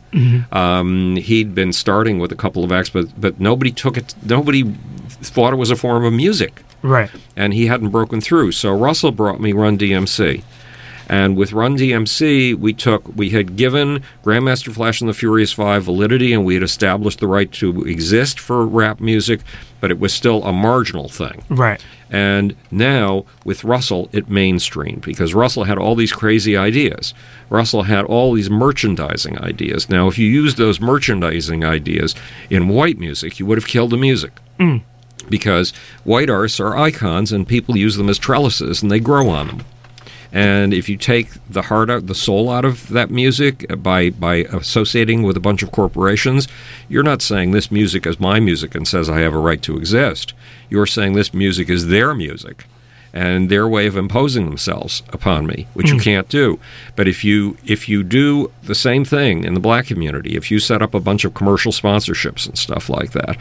Um, 0.52 1.18
he'd 1.18 1.54
been 1.54 1.74
starting 1.74 2.18
with 2.20 2.32
a 2.32 2.36
couple 2.36 2.64
of 2.64 2.72
acts, 2.72 2.90
but, 2.90 3.20
but 3.20 3.40
nobody 3.40 3.72
took 3.72 3.98
it, 3.98 4.16
nobody 4.24 4.64
thought 5.10 5.52
it 5.54 5.58
was 5.58 5.70
a 5.72 5.76
form 5.76 6.06
of 6.06 6.14
music 6.14 6.64
Right. 6.82 7.10
and 7.36 7.54
he 7.54 7.68
hadn't 7.68 7.90
broken 7.90 8.22
through. 8.22 8.52
So 8.54 8.76
Russell 8.76 9.12
brought 9.12 9.40
me 9.42 9.52
Run 9.54 9.78
DMC. 9.78 10.44
And 11.08 11.38
with 11.38 11.54
Run 11.54 11.78
DMC, 11.78 12.56
we 12.56 12.74
took 12.74 13.16
we 13.16 13.30
had 13.30 13.56
given 13.56 14.04
Grandmaster 14.24 14.74
Flash 14.74 15.02
and 15.02 15.10
the 15.10 15.14
Furious 15.14 15.54
Five 15.54 15.84
validity, 15.84 16.34
and 16.34 16.46
we 16.46 16.56
had 16.56 16.64
established 16.64 17.20
the 17.20 17.28
right 17.28 17.52
to 17.54 17.84
exist 17.84 18.40
for 18.40 18.66
rap 18.66 19.00
music, 19.00 19.42
but 19.80 19.92
it 19.92 20.00
was 20.00 20.14
still 20.14 20.44
a 20.44 20.52
marginal 20.52 21.10
thing. 21.10 21.44
Right. 21.50 21.84
And 22.10 22.56
now 22.72 23.26
with 23.44 23.64
Russell, 23.64 24.10
it 24.12 24.30
mainstreamed 24.30 25.02
because 25.02 25.34
Russell 25.34 25.66
had 25.66 25.78
all 25.78 25.96
these 25.96 26.14
crazy 26.14 26.56
ideas. 26.56 27.14
Russell 27.50 27.84
had 27.84 28.06
all 28.06 28.34
these 28.34 28.50
merchandising 28.50 29.40
ideas. 29.40 29.90
Now, 29.90 30.08
if 30.08 30.18
you 30.18 30.28
used 30.28 30.58
those 30.58 30.80
merchandising 30.80 31.64
ideas 31.64 32.16
in 32.50 32.70
white 32.70 32.98
music, 32.98 33.40
you 33.40 33.46
would 33.46 33.58
have 33.58 33.68
killed 33.68 33.92
the 33.92 33.98
music. 33.98 34.34
Mm. 34.60 34.84
Because 35.30 35.74
white 36.04 36.30
artists 36.30 36.60
are 36.60 36.78
icons 36.78 37.32
and 37.32 37.48
people 37.48 37.76
use 37.76 37.98
them 37.98 38.10
as 38.10 38.20
trellises 38.20 38.82
and 38.82 38.92
they 38.92 39.00
grow 39.00 39.30
on 39.30 39.48
them. 39.48 39.66
And 40.36 40.74
if 40.74 40.90
you 40.90 40.98
take 40.98 41.30
the 41.50 41.62
heart 41.62 41.90
out, 41.90 42.08
the 42.08 42.14
soul 42.14 42.50
out 42.50 42.66
of 42.66 42.90
that 42.90 43.10
music 43.10 43.66
uh, 43.72 43.78
by 43.78 44.10
by 44.10 44.36
associating 44.52 45.24
with 45.24 45.38
a 45.38 45.40
bunch 45.40 45.64
of 45.64 45.72
corporations, 45.72 46.50
you're 46.90 47.04
not 47.04 47.22
saying 47.22 47.52
this 47.52 47.72
music 47.72 48.06
is 48.06 48.20
my 48.20 48.42
music 48.42 48.76
and 48.76 48.86
says 48.86 49.10
I 49.10 49.20
have 49.20 49.34
a 49.34 49.40
right 49.40 49.62
to 49.62 49.78
exist. 49.78 50.34
You're 50.70 50.88
saying 50.88 51.14
this 51.14 51.34
music 51.34 51.70
is 51.70 51.88
their 51.88 52.14
music 52.14 52.66
and 53.14 53.48
their 53.48 53.66
way 53.66 53.88
of 53.88 53.96
imposing 53.96 54.44
themselves 54.44 55.04
upon 55.14 55.48
me, 55.48 55.68
which 55.74 55.88
you 55.88 55.96
hmm. 55.96 56.02
can't 56.02 56.28
do. 56.28 56.60
But 56.98 57.08
if 57.08 57.24
you 57.24 57.56
if 57.66 57.88
you 57.88 58.04
do 58.04 58.52
the 58.62 58.76
same 58.76 59.06
thing 59.06 59.46
in 59.46 59.54
the 59.54 59.62
black 59.62 59.86
community, 59.86 60.36
if 60.36 60.52
you 60.52 60.60
set 60.60 60.82
up 60.82 60.94
a 60.94 61.00
bunch 61.00 61.24
of 61.24 61.34
commercial 61.34 61.72
sponsorships 61.72 62.46
and 62.46 62.58
stuff 62.58 62.90
like 62.90 63.12
that, 63.12 63.38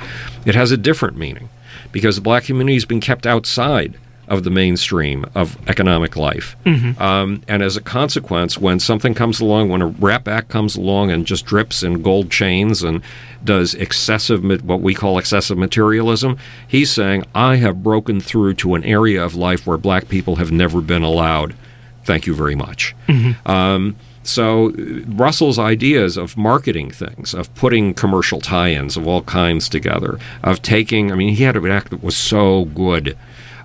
it 0.46 0.54
has 0.54 0.70
a 0.70 0.76
different 0.76 1.16
meaning 1.16 1.48
because 1.90 2.14
the 2.14 2.22
black 2.22 2.44
community 2.44 2.74
has 2.74 2.84
been 2.84 3.00
kept 3.00 3.26
outside 3.26 3.98
of 4.28 4.44
the 4.44 4.50
mainstream 4.50 5.24
of 5.34 5.56
economic 5.68 6.16
life. 6.16 6.56
Um, 7.00 7.42
and 7.46 7.62
as 7.62 7.76
a 7.76 7.80
consequence, 7.80 8.58
when 8.58 8.80
something 8.80 9.14
comes 9.14 9.40
along, 9.40 9.68
when 9.68 9.82
a 9.82 9.86
rap 9.86 10.26
act 10.28 10.48
comes 10.48 10.76
along 10.76 11.10
and 11.10 11.26
just 11.26 11.44
drips 11.44 11.82
in 11.82 12.02
gold 12.02 12.30
chains 12.30 12.82
and 12.82 13.02
does 13.42 13.74
excessive, 13.74 14.42
what 14.64 14.80
we 14.80 14.94
call 14.94 15.18
excessive 15.18 15.58
materialism, 15.58 16.38
he's 16.66 16.90
saying, 16.90 17.24
I 17.34 17.56
have 17.56 17.82
broken 17.82 18.20
through 18.20 18.54
to 18.54 18.74
an 18.74 18.84
area 18.84 19.22
of 19.22 19.34
life 19.34 19.66
where 19.66 19.76
black 19.78 20.08
people 20.08 20.36
have 20.36 20.50
never 20.50 20.80
been 20.80 21.02
allowed. 21.02 21.54
Thank 22.04 22.26
you 22.26 22.34
very 22.34 22.54
much. 22.54 22.94
Um, 23.46 23.96
so 24.22 24.70
uh, 24.70 24.72
Russell's 25.06 25.58
ideas 25.58 26.16
of 26.16 26.36
marketing 26.36 26.90
things, 26.90 27.34
of 27.34 27.54
putting 27.54 27.92
commercial 27.92 28.40
tie-ins 28.40 28.96
of 28.96 29.06
all 29.06 29.22
kinds 29.22 29.68
together, 29.68 30.18
of 30.42 30.62
taking, 30.62 31.12
I 31.12 31.14
mean, 31.14 31.34
he 31.34 31.44
had 31.44 31.56
an 31.56 31.70
act 31.70 31.90
that 31.90 32.02
was 32.02 32.16
so 32.16 32.64
good. 32.64 33.16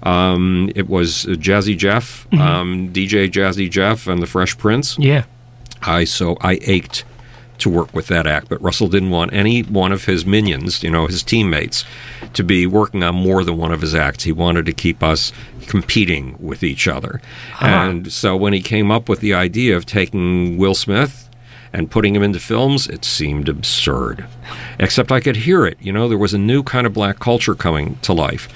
Um, 0.04 0.72
it 0.76 0.90
was 0.90 1.26
Jazzy 1.26 1.78
Jeff, 1.78 2.32
um, 2.34 2.90
DJ 2.94 3.30
Jazzy 3.30 3.70
Jeff, 3.70 4.08
and 4.08 4.22
the 4.22 4.28
Fresh 4.28 4.58
Prince. 4.58 4.98
Yeah. 4.98 5.26
I 5.82 6.04
so 6.04 6.38
I 6.42 6.60
ached 6.64 7.06
to 7.60 7.70
work 7.70 7.94
with 7.94 8.08
that 8.08 8.26
act, 8.26 8.48
but 8.50 8.62
Russell 8.62 8.88
didn't 8.88 9.10
want 9.10 9.34
any 9.34 9.62
one 9.62 9.92
of 9.92 10.06
his 10.06 10.26
minions, 10.26 10.82
you 10.82 10.90
know, 10.90 11.08
his 11.08 11.24
teammates, 11.24 11.84
to 12.34 12.44
be 12.44 12.66
working 12.66 13.04
on 13.04 13.16
more 13.16 13.44
than 13.44 13.58
one 13.58 13.72
of 13.72 13.82
his 13.82 13.94
acts. 13.94 14.24
He 14.24 14.32
wanted 14.32 14.66
to 14.66 14.74
keep 14.74 15.04
us 15.04 15.32
competing 15.68 16.36
with 16.40 16.64
each 16.64 16.88
other. 16.88 17.22
And 17.60 18.12
so 18.12 18.36
when 18.36 18.54
he 18.54 18.62
came 18.62 18.92
up 18.92 19.10
with 19.10 19.20
the 19.20 19.34
idea 19.34 19.76
of 19.76 19.86
taking 19.86 20.58
Will 20.58 20.74
Smith 20.74 21.30
and 21.72 21.92
putting 21.92 22.16
him 22.16 22.24
into 22.24 22.40
films, 22.40 22.88
it 22.88 23.06
seemed 23.06 23.48
absurd. 23.50 24.26
Except 24.80 25.12
I 25.12 25.20
could 25.20 25.36
hear 25.38 25.66
it. 25.66 25.78
You 25.82 25.92
know, 25.94 26.08
there 26.08 26.18
was 26.18 26.34
a 26.34 26.40
new 26.40 26.64
kind 26.64 26.88
of 26.88 26.94
black 26.94 27.20
culture 27.20 27.56
coming 27.56 27.98
to 28.04 28.14
life. 28.14 28.48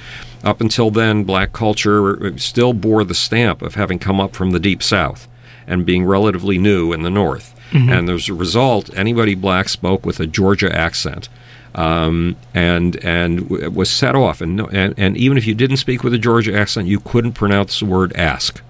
Up 0.44 0.60
until 0.62 0.92
then, 0.92 1.24
black 1.24 1.54
culture 1.54 2.38
still 2.38 2.74
bore 2.74 3.04
the 3.04 3.14
stamp 3.16 3.62
of 3.62 3.76
having 3.76 4.00
come 4.00 4.20
up 4.20 4.36
from 4.36 4.52
the 4.52 4.60
deep 4.60 4.84
south 4.84 5.28
and 5.66 5.86
being 5.86 6.06
relatively 6.06 6.58
new 6.58 6.92
in 6.92 7.04
the 7.04 7.10
north. 7.10 7.56
And 7.90 8.10
as 8.10 8.30
a 8.30 8.34
result, 8.34 8.90
anybody 8.96 9.34
black 9.36 9.68
spoke 9.70 10.06
with 10.06 10.20
a 10.20 10.28
Georgia 10.28 10.76
accent. 10.76 11.30
Um, 11.76 12.36
and 12.54 13.04
and 13.04 13.50
w- 13.50 13.72
was 13.72 13.90
set 13.90 14.14
off, 14.14 14.42
and, 14.42 14.56
no, 14.56 14.68
and 14.68 14.94
and 14.96 15.18
even 15.18 15.40
if 15.40 15.48
you 15.48 15.56
didn't 15.56 15.78
speak 15.78 16.04
with 16.04 16.14
a 16.14 16.20
Georgia 16.20 16.56
accent, 16.56 16.88
you 16.88 17.00
couldn't 17.00 17.32
pronounce 17.34 17.80
the 17.80 17.86
word 17.86 18.14
"ask." 18.16 18.62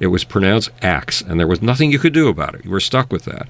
It 0.00 0.08
was 0.08 0.24
pronounced 0.24 0.70
axe, 0.82 1.20
and 1.20 1.38
there 1.40 1.46
was 1.46 1.60
nothing 1.60 1.90
you 1.90 1.98
could 1.98 2.12
do 2.12 2.28
about 2.28 2.54
it. 2.54 2.64
You 2.64 2.70
were 2.70 2.80
stuck 2.80 3.12
with 3.12 3.24
that. 3.24 3.48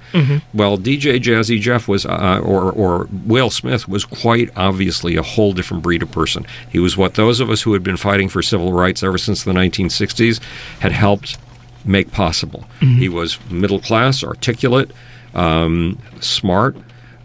Well, 0.53 0.77
DJ 0.77 1.19
Jazzy 1.19 1.59
Jeff 1.59 1.87
was, 1.87 2.05
uh, 2.05 2.39
or 2.43 2.71
or 2.71 3.07
Will 3.25 3.49
Smith 3.49 3.87
was 3.87 4.03
quite 4.05 4.49
obviously 4.55 5.15
a 5.15 5.23
whole 5.23 5.53
different 5.53 5.83
breed 5.83 6.01
of 6.01 6.11
person. 6.11 6.45
He 6.69 6.79
was 6.79 6.97
what 6.97 7.13
those 7.15 7.39
of 7.39 7.49
us 7.49 7.61
who 7.61 7.73
had 7.73 7.83
been 7.83 7.97
fighting 7.97 8.29
for 8.29 8.41
civil 8.41 8.73
rights 8.73 9.03
ever 9.03 9.17
since 9.17 9.43
the 9.43 9.51
1960s 9.53 10.41
had 10.79 10.91
helped 10.91 11.37
make 11.85 12.11
possible. 12.11 12.65
He 12.79 13.09
was 13.09 13.39
middle 13.49 13.79
class, 13.79 14.23
articulate, 14.23 14.91
um, 15.33 15.97
smart. 16.19 16.75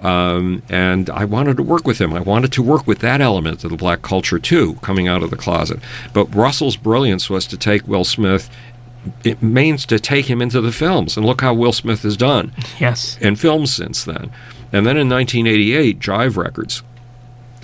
Um, 0.00 0.62
and 0.68 1.08
I 1.08 1.24
wanted 1.24 1.56
to 1.56 1.62
work 1.62 1.86
with 1.86 1.98
him. 1.98 2.12
I 2.12 2.20
wanted 2.20 2.52
to 2.52 2.62
work 2.62 2.86
with 2.86 2.98
that 2.98 3.22
element 3.22 3.64
of 3.64 3.70
the 3.70 3.76
black 3.76 4.02
culture 4.02 4.38
too, 4.38 4.74
coming 4.82 5.08
out 5.08 5.22
of 5.22 5.30
the 5.30 5.36
closet. 5.36 5.78
But 6.12 6.26
Russell's 6.34 6.76
brilliance 6.76 7.30
was 7.30 7.46
to 7.46 7.56
take 7.56 7.88
Will 7.88 8.04
Smith. 8.04 8.50
It 9.22 9.42
means 9.42 9.86
to 9.86 9.98
take 9.98 10.26
him 10.26 10.40
into 10.40 10.60
the 10.60 10.72
films, 10.72 11.16
and 11.16 11.24
look 11.26 11.40
how 11.40 11.54
Will 11.54 11.72
Smith 11.72 12.02
has 12.02 12.16
done 12.16 12.52
Yes. 12.78 13.18
in 13.20 13.36
films 13.36 13.74
since 13.74 14.04
then. 14.04 14.30
And 14.72 14.86
then 14.86 14.96
in 14.96 15.08
1988, 15.08 16.00
Jive 16.00 16.36
Records 16.36 16.82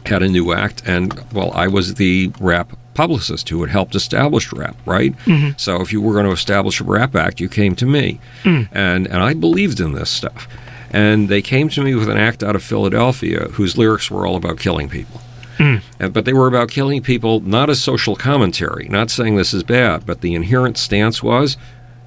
had 0.07 0.23
a 0.23 0.29
new 0.29 0.53
act, 0.53 0.83
and 0.87 1.13
well, 1.33 1.53
I 1.53 1.67
was 1.69 1.95
the 1.95 2.33
rap 2.41 2.73
publicist 2.95 3.49
who 3.49 3.61
had 3.61 3.71
helped 3.71 3.95
establish 3.95 4.53
rap, 4.53 4.77
right? 4.85 5.17
Mm-hmm. 5.25 5.51
So 5.57 5.81
if 5.81 5.93
you 5.93 6.01
were 6.01 6.13
going 6.13 6.27
to 6.27 6.33
establish 6.33 6.81
a 6.81 6.85
rap 6.85 7.15
act, 7.15 7.41
you 7.41 7.49
came 7.49 7.75
to 7.77 7.87
me, 7.87 8.21
mm. 8.43 8.69
and 8.73 9.07
and 9.07 9.23
I 9.23 9.35
believed 9.35 9.81
in 9.81 9.93
this 9.93 10.11
stuff. 10.11 10.49
And 10.93 11.29
they 11.29 11.41
came 11.41 11.69
to 11.71 11.83
me 11.83 11.95
with 11.95 12.09
an 12.09 12.19
act 12.19 12.43
out 12.43 12.57
of 12.57 12.65
Philadelphia 12.65 13.49
whose 13.53 13.79
lyrics 13.79 14.11
were 14.11 14.27
all 14.27 14.37
about 14.37 14.59
killing 14.59 14.89
people. 14.89 15.21
Mm. 15.61 15.83
And- 15.99 16.13
but 16.13 16.25
they 16.25 16.33
were 16.33 16.49
about 16.49 16.71
killing 16.71 17.03
people 17.03 17.41
not 17.41 17.71
as 17.71 17.81
social 17.83 18.17
commentary, 18.17 18.89
not 18.89 19.11
saying 19.11 19.37
this 19.37 19.53
is 19.53 19.63
bad, 19.63 20.07
but 20.07 20.23
the 20.23 20.35
inherent 20.35 20.79
stance 20.79 21.23
was 21.23 21.57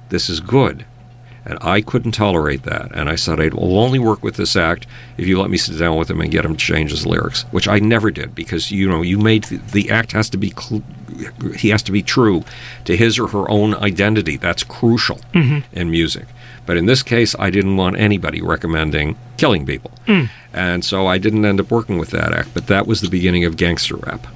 this 0.08 0.28
is 0.28 0.40
good. 0.40 0.84
And 1.46 1.58
I 1.60 1.82
couldn't 1.82 2.12
tolerate 2.12 2.62
that. 2.62 2.90
And 2.94 3.08
I 3.08 3.16
said, 3.16 3.38
I 3.38 3.48
will 3.48 3.78
only 3.78 3.98
work 3.98 4.22
with 4.22 4.36
this 4.36 4.56
act 4.56 4.86
if 5.18 5.26
you 5.26 5.38
let 5.38 5.50
me 5.50 5.58
sit 5.58 5.78
down 5.78 5.98
with 5.98 6.10
him 6.10 6.20
and 6.20 6.30
get 6.30 6.44
him 6.44 6.56
to 6.56 6.64
change 6.64 6.90
his 6.90 7.04
lyrics, 7.04 7.42
which 7.50 7.68
I 7.68 7.78
never 7.80 8.10
did 8.10 8.34
because, 8.34 8.70
you 8.70 8.88
know, 8.88 9.02
you 9.02 9.18
made 9.18 9.44
the, 9.44 9.56
the 9.58 9.90
act 9.90 10.12
has 10.12 10.30
to 10.30 10.38
be, 10.38 10.54
cl- 10.58 10.82
he 11.56 11.68
has 11.68 11.82
to 11.82 11.92
be 11.92 12.02
true 12.02 12.44
to 12.86 12.96
his 12.96 13.18
or 13.18 13.28
her 13.28 13.50
own 13.50 13.74
identity. 13.74 14.38
That's 14.38 14.64
crucial 14.64 15.20
mm-hmm. 15.34 15.60
in 15.78 15.90
music. 15.90 16.26
But 16.66 16.76
in 16.76 16.86
this 16.86 17.02
case, 17.02 17.34
I 17.38 17.50
didn't 17.50 17.76
want 17.76 17.98
anybody 17.98 18.40
recommending 18.40 19.16
killing 19.36 19.66
people. 19.66 19.92
Mm. 20.06 20.30
And 20.52 20.84
so 20.84 21.06
I 21.06 21.18
didn't 21.18 21.44
end 21.44 21.60
up 21.60 21.70
working 21.70 21.98
with 21.98 22.10
that 22.10 22.32
act. 22.32 22.50
But 22.54 22.66
that 22.68 22.86
was 22.86 23.00
the 23.00 23.08
beginning 23.08 23.44
of 23.44 23.56
gangster 23.56 23.96
rap. 23.96 24.26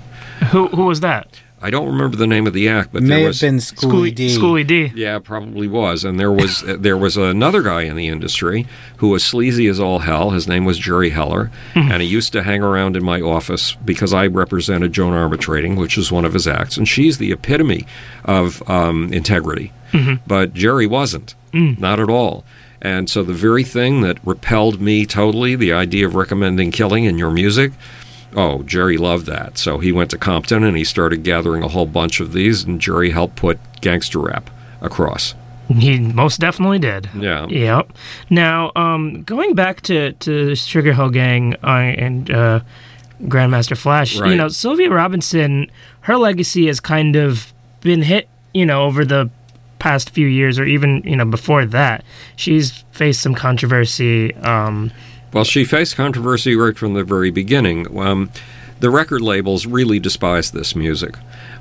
Who 0.51 0.69
who 0.69 0.87
was 0.87 1.01
that? 1.01 1.41
I 1.61 1.71
don't 1.71 1.87
remember 1.89 2.17
the 2.17 2.27
name 2.27 2.47
of 2.47 2.53
the 2.53 2.69
act, 2.69 2.93
but 2.93 3.03
May 3.03 3.09
there 3.09 3.19
have 3.19 3.27
was 3.29 3.41
been 3.41 3.61
Schoolly 3.61 3.91
Schoolly 3.91 4.11
D. 4.13 4.29
Schoolly 4.29 4.65
D. 4.65 4.93
yeah, 4.95 5.19
probably 5.19 5.67
was. 5.67 6.05
And 6.05 6.19
there 6.19 6.31
was 6.31 6.63
there 6.67 6.97
was 6.97 7.17
another 7.17 7.63
guy 7.63 7.83
in 7.83 7.97
the 7.97 8.07
industry 8.07 8.67
who 8.99 9.09
was 9.09 9.25
sleazy 9.25 9.67
as 9.67 9.81
all 9.81 10.01
hell. 10.01 10.31
His 10.31 10.47
name 10.47 10.65
was 10.65 10.79
Jerry 10.79 11.11
Heller, 11.11 11.51
mm-hmm. 11.75 11.91
and 11.91 12.01
he 12.01 12.09
used 12.09 12.33
to 12.35 12.45
hang 12.45 12.63
around 12.63 12.97
in 12.97 13.05
my 13.05 13.21
office 13.21 13.75
because 13.85 14.13
I 14.13 14.29
represented 14.29 14.93
Joan 14.93 15.15
Armatrading, 15.15 15.77
which 15.77 15.99
is 15.99 16.13
one 16.13 16.25
of 16.25 16.33
his 16.33 16.47
acts, 16.47 16.77
and 16.77 16.87
she's 16.87 17.19
the 17.19 17.33
epitome 17.33 17.87
of 18.25 18.69
um, 18.71 19.13
integrity. 19.13 19.73
Mm-hmm. 19.93 20.23
But 20.27 20.55
Jerry 20.55 20.87
wasn't, 20.87 21.35
not 21.53 22.01
at 22.01 22.09
all. 22.11 22.45
And 22.81 23.11
so 23.11 23.23
the 23.25 23.33
very 23.33 23.65
thing 23.65 24.03
that 24.03 24.19
repelled 24.25 24.81
me 24.81 25.05
totally, 25.05 25.57
the 25.57 25.73
idea 25.73 26.07
of 26.07 26.15
recommending 26.15 26.71
killing 26.71 27.05
in 27.05 27.19
your 27.19 27.31
music, 27.31 27.73
Oh, 28.37 28.63
Jerry 28.63 28.99
loved 28.99 29.27
that. 29.27 29.57
So 29.59 29.79
he 29.79 29.91
went 29.91 30.11
to 30.11 30.19
Compton 30.19 30.63
and 30.63 30.77
he 30.77 30.85
started 30.85 31.23
gathering 31.23 31.63
a 31.63 31.69
whole 31.69 31.87
bunch 31.87 32.21
of 32.21 32.33
these, 32.33 32.65
and 32.65 32.81
Jerry 32.81 33.11
helped 33.11 33.37
put 33.37 33.59
gangster 33.81 34.19
rap 34.19 34.51
across. 34.81 35.35
He 35.69 35.99
most 35.99 36.41
definitely 36.41 36.79
did. 36.79 37.11
Yeah. 37.19 37.47
Yep. 37.47 37.93
Now, 38.31 38.73
um, 38.75 39.23
going 39.25 39.55
back 39.55 39.83
to 39.83 40.13
to 40.13 40.55
Sugar 40.55 40.93
Hill 40.95 41.11
Gang 41.11 41.55
uh, 41.63 41.67
and 41.67 42.31
uh, 42.31 42.61
Grandmaster 43.23 43.77
Flash, 43.77 44.17
you 44.17 44.37
know, 44.37 44.49
Sylvia 44.49 44.91
Robinson, 44.91 45.71
her 46.03 46.17
legacy 46.17 46.67
has 46.69 46.81
kind 46.81 47.17
of 47.17 47.53
been 47.81 48.03
hit, 48.03 48.29
you 48.55 48.65
know, 48.65 48.85
over 48.85 49.05
the 49.05 49.31
past 49.79 50.11
few 50.11 50.27
years, 50.27 50.59
or 50.59 50.65
even 50.65 51.03
you 51.05 51.17
know 51.17 51.25
before 51.25 51.67
that. 51.67 52.05
She's 52.37 52.85
faced 52.93 53.21
some 53.21 53.35
controversy. 53.35 54.35
Um, 54.37 54.91
Well, 55.33 55.45
she 55.45 55.65
faced 55.65 55.97
controversy 55.97 56.57
right 56.57 56.77
from 56.77 56.95
the 56.95 57.05
very 57.05 57.31
beginning. 57.31 57.99
Um, 57.99 58.31
the 58.81 58.91
record 58.91 59.21
labels 59.21 59.67
really 59.67 59.99
despise 59.99 60.53
this 60.53 60.75
music. 60.77 61.17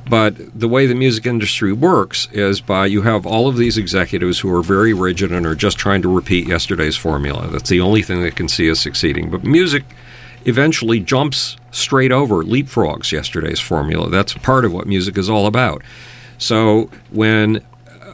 But 0.09 0.57
the 0.57 0.69
way 0.69 0.85
the 0.85 0.95
music 0.95 1.25
industry 1.25 1.73
works 1.73 2.29
is 2.31 2.61
by 2.61 2.85
you 2.85 3.01
have 3.01 3.25
all 3.25 3.47
of 3.47 3.57
these 3.57 3.77
executives 3.77 4.39
who 4.39 4.53
are 4.55 4.61
very 4.61 4.93
rigid 4.93 5.31
and 5.31 5.45
are 5.45 5.55
just 5.55 5.77
trying 5.77 6.01
to 6.03 6.15
repeat 6.15 6.47
yesterday's 6.47 6.95
formula. 6.95 7.47
That's 7.51 7.69
the 7.69 7.81
only 7.81 8.01
thing 8.01 8.21
they 8.21 8.31
can 8.31 8.47
see 8.47 8.69
as 8.69 8.79
succeeding. 8.79 9.29
But 9.29 9.43
music 9.43 9.83
eventually 10.45 11.01
jumps 11.01 11.57
straight 11.71 12.11
over, 12.13 12.43
leapfrogs 12.43 13.11
yesterday's 13.11 13.59
formula. 13.59 14.09
That's 14.09 14.33
part 14.33 14.63
of 14.63 14.71
what 14.71 14.87
music 14.87 15.17
is 15.17 15.29
all 15.29 15.45
about. 15.45 15.81
So 16.37 16.89
when 17.11 17.61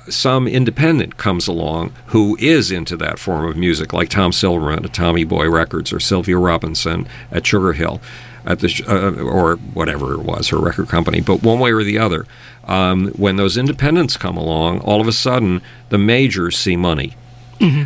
some 0.10 0.48
independent 0.48 1.18
comes 1.18 1.48
along 1.48 1.94
who 2.08 2.36
is 2.40 2.72
into 2.72 2.98
that 2.98 3.20
form 3.20 3.46
of 3.46 3.56
music, 3.56 3.94
like 3.94 4.10
Tom 4.10 4.32
Silverman 4.32 4.86
at 4.86 4.94
Tommy 4.94 5.24
Boy 5.24 5.50
Records 5.50 5.94
or 5.94 6.00
Sylvia 6.00 6.38
Robinson 6.38 7.08
at 7.32 7.46
Sugar 7.46 7.74
Hill, 7.74 8.02
at 8.46 8.60
the 8.60 8.84
uh, 8.88 9.22
or 9.24 9.56
whatever 9.56 10.14
it 10.14 10.22
was, 10.24 10.50
her 10.50 10.58
record 10.58 10.90
company. 10.90 11.22
But 11.22 11.42
one 11.44 11.60
way 11.60 11.72
or 11.72 11.84
the 11.84 11.98
other, 11.98 12.26
um, 12.66 13.08
when 13.10 13.38
those 13.38 13.58
independents 13.58 14.18
come 14.18 14.36
along, 14.38 14.82
all 14.82 15.00
of 15.00 15.08
a 15.08 15.14
sudden 15.14 15.62
the 15.90 15.98
majors 15.98 16.58
see 16.58 16.76
money, 16.76 17.16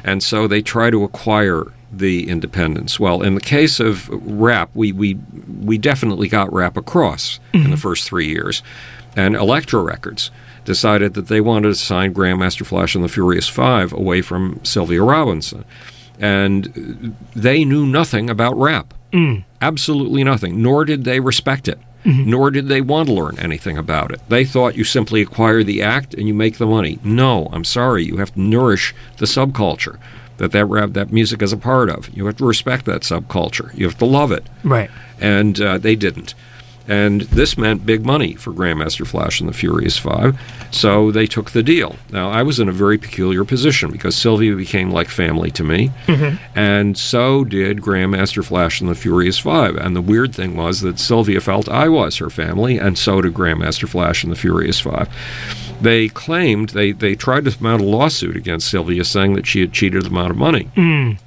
and 0.04 0.24
so 0.24 0.48
they 0.48 0.62
try 0.64 0.90
to 0.90 1.04
acquire 1.04 1.66
the 1.92 2.28
independents. 2.28 3.00
Well, 3.00 3.22
in 3.22 3.36
the 3.36 3.42
case 3.42 3.80
of 3.80 4.10
rap, 4.10 4.72
we 4.74 4.92
we 4.92 5.20
we 5.64 5.78
definitely 5.78 6.28
got 6.28 6.52
rap 6.52 6.76
across 6.78 7.40
in 7.54 7.70
the 7.72 7.78
first 7.78 8.08
three 8.08 8.28
years, 8.28 8.64
and 9.18 9.36
Elektra 9.36 9.82
Records 9.82 10.32
decided 10.64 11.14
that 11.16 11.28
they 11.28 11.42
wanted 11.42 11.70
to 11.70 11.76
sign 11.76 12.14
Grandmaster 12.14 12.66
Flash 12.66 12.96
and 12.96 13.04
the 13.04 13.10
Furious 13.10 13.48
Five 13.50 13.92
away 13.92 14.22
from 14.22 14.64
Sylvia 14.64 15.02
Robinson, 15.04 15.66
and 16.20 17.16
they 17.36 17.66
knew 17.66 17.86
nothing 17.86 18.30
about 18.30 18.56
rap, 18.58 18.94
absolutely 19.62 20.24
nothing. 20.24 20.62
Nor 20.62 20.86
did 20.86 21.04
they 21.04 21.20
respect 21.20 21.68
it. 21.68 21.80
Nor 22.06 22.52
did 22.52 22.70
they 22.70 22.80
want 22.80 23.10
to 23.10 23.14
learn 23.14 23.38
anything 23.38 23.78
about 23.78 24.12
it. 24.12 24.22
They 24.30 24.46
thought 24.46 24.78
you 24.78 24.86
simply 24.86 25.22
acquire 25.22 25.62
the 25.62 25.82
act 25.82 26.14
and 26.14 26.26
you 26.26 26.34
make 26.34 26.58
the 26.58 26.66
money. 26.66 27.00
No, 27.04 27.50
I'm 27.52 27.66
sorry. 27.66 28.06
You 28.06 28.16
have 28.18 28.34
to 28.36 28.40
nourish 28.40 28.96
the 29.18 29.26
subculture 29.26 29.98
that 30.38 30.54
that 30.54 30.66
rap, 30.68 30.94
that 30.94 31.12
music 31.12 31.42
is 31.42 31.52
a 31.52 31.58
part 31.58 31.90
of. 31.90 32.08
You 32.16 32.26
have 32.28 32.38
to 32.38 32.46
respect 32.46 32.86
that 32.86 33.02
subculture. 33.02 33.74
You 33.78 33.86
have 33.88 33.98
to 33.98 34.06
love 34.06 34.32
it 34.32 34.46
right. 34.64 34.90
and 35.20 35.60
uh, 35.60 35.78
they 35.80 35.98
didn't. 35.98 36.34
And 36.88 37.22
this 37.22 37.58
meant 37.58 37.86
big 37.86 38.06
money 38.06 38.36
for 38.36 38.54
Grandmaster 38.54 39.06
Flash 39.06 39.42
and 39.42 39.50
the 39.50 39.54
Furious 39.54 39.98
Five, 39.98 40.40
so 40.72 41.12
they 41.12 41.28
took 41.28 41.52
the 41.52 41.62
deal. 41.62 41.98
Now, 42.12 42.30
I 42.32 42.44
was 42.44 42.60
in 42.60 42.70
a 42.70 42.72
very 42.72 42.98
peculiar 42.98 43.44
position 43.44 43.92
because 43.92 44.16
Sylvia 44.16 44.56
became 44.56 44.90
like 44.90 45.10
family 45.10 45.52
to 45.52 45.64
me, 45.64 45.92
mm-hmm. 46.06 46.38
and 46.58 46.98
so 46.98 47.44
did 47.44 47.82
Grandmaster 47.82 48.44
Flash 48.44 48.80
and 48.80 48.90
the 48.90 48.96
Furious 48.96 49.38
Five. 49.38 49.76
And 49.76 49.96
the 49.96 50.02
weird 50.02 50.34
thing 50.34 50.56
was 50.56 50.80
that 50.82 50.98
Sylvia 50.98 51.42
felt 51.42 51.68
I 51.68 51.90
was 51.90 52.18
her 52.18 52.30
family, 52.30 52.78
and 52.78 52.98
so 52.98 53.22
did 53.22 53.34
Grandmaster 53.34 53.90
Flash 53.90 54.24
and 54.24 54.32
the 54.32 54.38
Furious 54.38 54.80
Five. 54.80 55.10
They 55.82 56.08
claimed, 56.08 56.70
they, 56.70 56.92
they 56.94 57.16
tried 57.16 57.46
to 57.46 57.64
mount 57.64 57.82
a 57.82 57.86
lawsuit 57.86 58.36
against 58.36 58.70
Sylvia 58.70 59.04
saying 59.04 59.34
that 59.34 59.46
she 59.46 59.60
had 59.60 59.74
cheated 59.74 60.04
them 60.04 60.18
out 60.18 60.32
of 60.32 60.38
money. 60.38 60.70
Mm. 60.76 61.20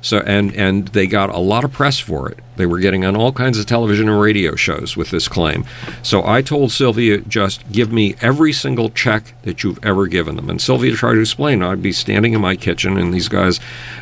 So 0.00 0.18
and 0.18 0.54
and 0.54 0.88
they 0.88 1.06
got 1.06 1.30
a 1.30 1.38
lot 1.38 1.64
of 1.64 1.72
press 1.72 1.98
for 1.98 2.28
it. 2.28 2.38
They 2.56 2.66
were 2.66 2.78
getting 2.78 3.04
on 3.04 3.16
all 3.16 3.32
kinds 3.32 3.58
of 3.58 3.66
television 3.66 4.08
and 4.08 4.20
radio 4.20 4.54
shows 4.54 4.96
with 4.96 5.10
this 5.10 5.28
claim. 5.28 5.64
So 6.02 6.24
I 6.26 6.42
told 6.42 6.70
Sylvia, 6.72 7.18
just 7.18 7.70
give 7.72 7.92
me 7.92 8.14
every 8.20 8.52
single 8.52 8.90
check 8.90 9.34
that 9.42 9.62
you've 9.64 9.84
ever 9.84 10.06
given 10.06 10.36
them. 10.36 10.48
And 10.50 10.60
Sylvia 10.60 10.94
tried 10.94 11.14
to 11.14 11.20
explain. 11.20 11.62
I'd 11.62 11.82
be 11.82 11.92
standing 11.92 12.32
in 12.32 12.40
my 12.40 12.56
kitchen, 12.56 12.96
and 12.96 13.12
these 13.12 13.28
guys, 13.28 13.60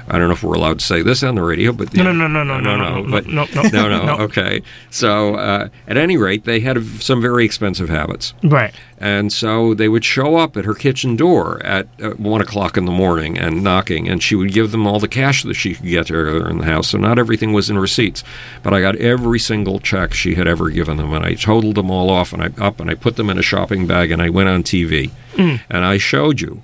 I 0.08 0.18
don't 0.18 0.28
know 0.28 0.34
if 0.34 0.42
we're 0.42 0.54
allowed 0.54 0.80
to 0.80 0.84
say 0.84 1.02
this 1.02 1.22
on 1.22 1.34
the 1.36 1.42
radio, 1.42 1.72
but 1.72 1.94
No, 1.94 2.04
no, 2.04 2.12
no, 2.12 2.26
no, 2.28 2.44
no, 2.44 2.60
no, 2.60 2.76
no, 2.76 3.02
no, 3.02 3.10
but 3.10 3.26
no, 3.26 3.46
no, 3.54 3.62
no, 3.72 3.88
no, 3.88 4.04
no. 4.04 4.16
okay. 4.24 4.62
So 4.90 5.36
uh, 5.36 5.68
at 5.88 5.96
any 5.96 6.16
rate, 6.16 6.44
they 6.44 6.60
had 6.60 6.82
some 7.02 7.20
very 7.22 7.44
expensive 7.44 7.88
habits. 7.88 8.34
Right. 8.42 8.74
And 8.98 9.32
so 9.32 9.74
they 9.74 9.88
would 9.88 10.04
show 10.04 10.36
up 10.36 10.56
at 10.56 10.64
her 10.64 10.74
kitchen 10.74 11.16
door 11.16 11.60
at 11.64 11.88
uh, 12.00 12.10
one 12.10 12.40
o'clock 12.40 12.76
in 12.76 12.84
the 12.84 12.92
morning 12.92 13.36
and 13.36 13.62
knocking, 13.64 14.08
and 14.08 14.22
she 14.22 14.36
would 14.36 14.52
give 14.52 14.70
them 14.70 14.86
all 14.86 15.00
the 15.00 15.08
cash 15.08 15.42
that 15.42 15.54
she 15.54 15.74
could 15.74 15.86
get 15.86 16.08
her 16.08 16.48
in 16.48 16.58
the 16.58 16.64
house. 16.64 16.90
So 16.90 16.98
not 16.98 17.18
everything 17.18 17.52
was 17.52 17.68
in 17.68 17.78
receipts, 17.78 18.22
but 18.62 18.72
I 18.74 18.80
got 18.80 18.96
every 18.96 19.38
single 19.38 19.78
check 19.80 20.14
she 20.14 20.34
had 20.34 20.46
ever 20.48 20.70
given 20.70 20.96
them, 20.96 21.12
and 21.12 21.24
I 21.24 21.34
totaled 21.34 21.74
them 21.76 21.90
all 21.90 22.10
off, 22.10 22.32
and 22.32 22.42
I 22.42 22.50
up 22.64 22.80
and 22.80 22.90
I 22.90 22.94
put 22.94 23.16
them 23.16 23.30
in 23.30 23.38
a 23.38 23.42
shopping 23.42 23.86
bag, 23.86 24.10
and 24.10 24.20
I 24.22 24.28
went 24.30 24.48
on 24.48 24.62
TV, 24.62 25.10
and 25.36 25.84
I 25.84 25.98
showed 25.98 26.40
you 26.40 26.62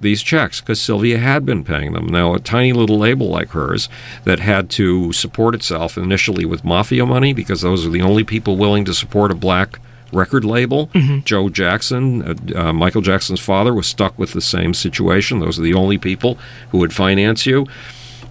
these 0.00 0.22
checks 0.22 0.60
because 0.60 0.80
Sylvia 0.80 1.18
had 1.18 1.46
been 1.46 1.64
paying 1.64 1.92
them. 1.94 2.06
Now, 2.06 2.34
a 2.34 2.38
tiny 2.38 2.72
little 2.72 2.98
label 2.98 3.28
like 3.28 3.50
hers 3.50 3.88
that 4.24 4.40
had 4.40 4.68
to 4.70 5.12
support 5.12 5.54
itself 5.54 5.96
initially 5.96 6.44
with 6.44 6.64
mafia 6.64 7.06
money 7.06 7.32
because 7.32 7.62
those 7.62 7.86
are 7.86 7.90
the 7.90 8.02
only 8.02 8.22
people 8.24 8.56
willing 8.58 8.84
to 8.84 8.92
support 8.94 9.30
a 9.32 9.34
black 9.34 9.80
record 10.12 10.44
label. 10.44 10.90
Joe 11.24 11.48
Jackson, 11.48 12.22
uh, 12.54 12.58
uh, 12.58 12.72
Michael 12.72 13.00
Jackson's 13.02 13.40
father, 13.40 13.72
was 13.74 13.86
stuck 13.86 14.18
with 14.18 14.32
the 14.32 14.40
same 14.40 14.74
situation. 14.74 15.40
Those 15.40 15.58
are 15.58 15.62
the 15.62 15.74
only 15.74 15.98
people 15.98 16.38
who 16.70 16.78
would 16.78 16.92
finance 16.92 17.46
you. 17.46 17.66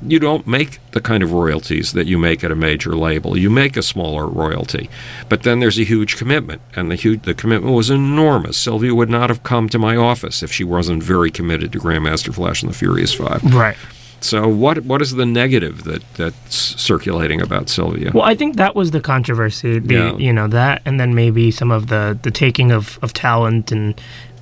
You 0.08 0.20
don't 0.20 0.46
make 0.48 0.80
the 0.91 1.02
kind 1.02 1.24
of 1.24 1.32
royalties 1.34 1.94
that 1.94 2.08
you 2.08 2.18
make 2.18 2.44
at 2.44 2.52
a 2.52 2.56
major 2.56 2.96
label. 2.96 3.38
You 3.38 3.50
make 3.50 3.76
a 3.78 3.82
smaller 3.82 4.28
royalty, 4.28 4.89
but 5.30 5.44
then 5.44 5.60
there's 5.60 5.80
a 5.80 5.84
huge 5.84 6.15
commitment, 6.18 6.62
and 6.76 6.91
the 6.91 6.96
huge, 6.96 7.24
the 7.24 7.34
commitment 7.34 7.74
was 7.76 7.89
enormous. 7.89 8.58
Sylvia 8.58 8.94
would 8.94 9.10
not 9.10 9.30
have 9.30 9.44
come 9.44 9.70
to 9.70 9.80
my 9.80 9.96
office 9.96 10.44
if 10.44 10.52
she 10.52 10.63
wasn't 10.63 11.04
very 11.04 11.32
committed 11.32 11.72
to 11.74 11.80
Grandmaster 11.80 12.34
Flash 12.34 12.62
and 12.63 12.72
the 12.72 12.78
Furious 12.78 13.13
Five. 13.13 13.44
Right. 13.54 13.78
So, 14.22 14.48
what 14.48 14.80
what 14.86 15.02
is 15.02 15.12
the 15.12 15.26
negative 15.26 15.84
that 15.84 16.02
that's 16.15 16.56
circulating 16.82 17.41
about 17.41 17.70
Sylvia? 17.70 18.12
Well, 18.13 18.24
I 18.24 18.34
think 18.34 18.56
that 18.56 18.76
was 18.76 18.89
the 18.91 19.02
controversy. 19.02 19.78
The 19.80 19.94
Yeah. 19.94 20.18
you 20.18 20.34
know 20.34 20.48
that, 20.48 20.82
and 20.86 21.00
then 21.00 21.13
maybe 21.13 21.52
some 21.52 21.70
of 21.70 21.88
the 21.88 22.18
the 22.24 22.32
taking 22.32 22.72
of 22.72 22.98
of 23.04 23.13
talent 23.13 23.72
and 23.72 23.94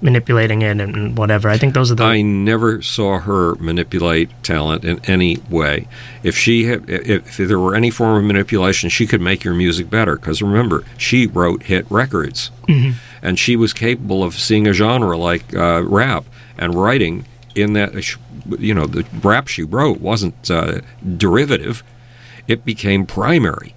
manipulating 0.03 0.61
it 0.61 0.79
and 0.79 1.17
whatever. 1.17 1.49
I 1.49 1.57
think 1.57 1.73
those 1.73 1.91
are 1.91 1.95
the 1.95 2.03
I 2.03 2.21
never 2.21 2.81
saw 2.81 3.19
her 3.19 3.55
manipulate 3.55 4.29
talent 4.43 4.83
in 4.83 4.99
any 5.05 5.37
way. 5.49 5.87
If 6.21 6.37
she 6.37 6.65
had, 6.65 6.89
if, 6.89 7.39
if 7.39 7.47
there 7.47 7.59
were 7.59 7.73
any 7.73 7.89
form 7.89 8.17
of 8.17 8.23
manipulation, 8.25 8.89
she 8.89 9.07
could 9.07 9.21
make 9.21 9.43
your 9.43 9.53
music 9.53 9.89
better. 9.89 10.17
Because 10.17 10.41
remember, 10.41 10.83
she 10.97 11.25
wrote 11.25 11.63
hit 11.63 11.89
records, 11.89 12.51
and 13.21 13.39
she 13.39 13.55
was 13.55 13.73
capable 13.73 14.23
of 14.23 14.35
seeing 14.35 14.67
a 14.67 14.73
genre 14.73 15.17
like 15.17 15.55
uh, 15.55 15.81
rap 15.83 16.25
and 16.57 16.75
writing 16.75 17.25
in 17.55 17.73
that. 17.73 17.93
You 18.59 18.73
know, 18.73 18.85
the 18.85 19.05
rap 19.23 19.47
she 19.47 19.63
wrote 19.63 20.01
wasn't 20.01 20.51
uh, 20.51 20.81
derivative; 21.17 21.81
it 22.47 22.65
became 22.65 23.05
primary. 23.05 23.73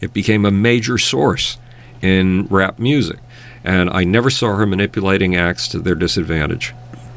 It 0.00 0.12
became 0.12 0.44
a 0.44 0.50
major 0.50 0.98
source 0.98 1.56
in 2.02 2.46
rap 2.48 2.78
music. 2.78 3.18
And 3.64 3.88
I 3.90 4.04
never 4.04 4.28
saw 4.30 4.54
her 4.56 4.66
manipulating 4.66 5.34
acts 5.36 5.66
to 5.68 5.78
their 5.78 5.94
disadvantage. 5.94 6.74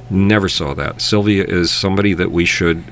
Never 0.09 0.47
saw 0.47 0.73
that. 0.75 1.01
Sylvia 1.01 1.43
is 1.43 1.69
somebody 1.69 2.13
that 2.13 2.31
we 2.31 2.45
should 2.45 2.83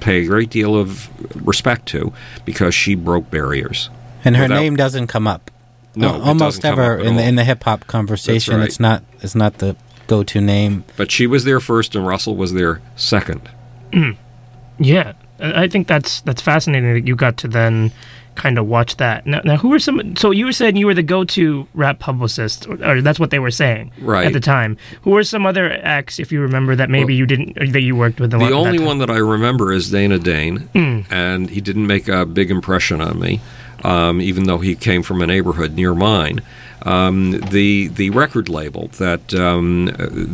pay 0.00 0.22
a 0.22 0.26
great 0.26 0.50
deal 0.50 0.76
of 0.76 1.08
respect 1.46 1.86
to 1.86 2.12
because 2.44 2.74
she 2.74 2.94
broke 2.96 3.30
barriers. 3.30 3.90
and 4.24 4.36
her 4.36 4.44
Without- 4.44 4.60
name 4.60 4.74
doesn't 4.76 5.06
come 5.06 5.26
up. 5.28 5.50
No, 5.96 6.08
Al- 6.14 6.22
almost 6.22 6.64
ever 6.64 6.98
in 6.98 7.14
the 7.14 7.22
in 7.22 7.36
the 7.36 7.44
hip 7.44 7.62
hop 7.62 7.86
conversation. 7.86 8.56
right. 8.56 8.64
It's 8.66 8.80
not 8.80 9.04
it's 9.20 9.36
not 9.36 9.58
the 9.58 9.76
go 10.08 10.24
to 10.24 10.40
name. 10.40 10.82
But 10.96 11.12
she 11.12 11.28
was 11.28 11.44
there 11.44 11.60
first 11.60 11.94
and 11.94 12.04
Russell 12.04 12.34
was 12.34 12.52
there 12.52 12.80
second. 12.96 13.48
yeah. 14.78 15.12
I 15.38 15.64
I 15.64 15.68
think 15.68 15.86
that's 15.86 16.20
that's 16.22 16.42
fascinating 16.42 16.92
that 16.94 17.06
you 17.06 17.14
got 17.14 17.36
to 17.38 17.48
then 17.48 17.92
kind 18.34 18.58
of 18.58 18.66
watch 18.66 18.96
that. 18.96 19.26
Now, 19.26 19.40
now 19.44 19.56
who 19.56 19.68
were 19.68 19.78
some? 19.78 20.16
So 20.16 20.30
you 20.30 20.44
were 20.46 20.52
saying 20.52 20.76
you 20.76 20.86
were 20.86 20.94
the 20.94 21.02
go-to 21.02 21.66
rap 21.74 21.98
publicist, 21.98 22.66
or, 22.68 22.74
or 22.84 23.00
that's 23.00 23.18
what 23.20 23.30
they 23.30 23.38
were 23.38 23.50
saying 23.50 23.92
Right. 24.00 24.26
at 24.26 24.32
the 24.32 24.40
time. 24.40 24.76
Who 25.02 25.10
were 25.10 25.24
some 25.24 25.46
other 25.46 25.70
acts, 25.82 26.18
if 26.18 26.32
you 26.32 26.40
remember, 26.40 26.74
that 26.76 26.90
maybe 26.90 27.12
Well, 27.14 27.18
you 27.18 27.26
didn't 27.26 27.72
that 27.72 27.82
you 27.82 27.96
worked 27.96 28.20
with? 28.20 28.30
The 28.32 28.38
that 28.38 28.52
only 28.52 28.78
time? 28.78 28.86
one 28.86 28.98
that 28.98 29.10
I 29.10 29.18
remember 29.18 29.72
is 29.72 29.90
Dana 29.90 30.18
Dane, 30.18 30.68
and 30.74 31.50
he 31.50 31.60
didn't 31.60 31.86
make 31.86 32.08
a 32.08 32.24
big 32.26 32.50
impression 32.50 33.00
on 33.00 33.20
me, 33.20 33.40
um, 33.84 34.20
even 34.20 34.44
though 34.44 34.58
he 34.58 34.74
came 34.74 35.02
from 35.02 35.22
a 35.22 35.26
neighborhood 35.26 35.74
near 35.74 35.94
mine. 35.94 36.40
Um, 36.86 37.40
the 37.40 37.88
the 37.88 38.10
record 38.10 38.50
label 38.50 38.88
that 38.98 39.32
um, 39.32 39.86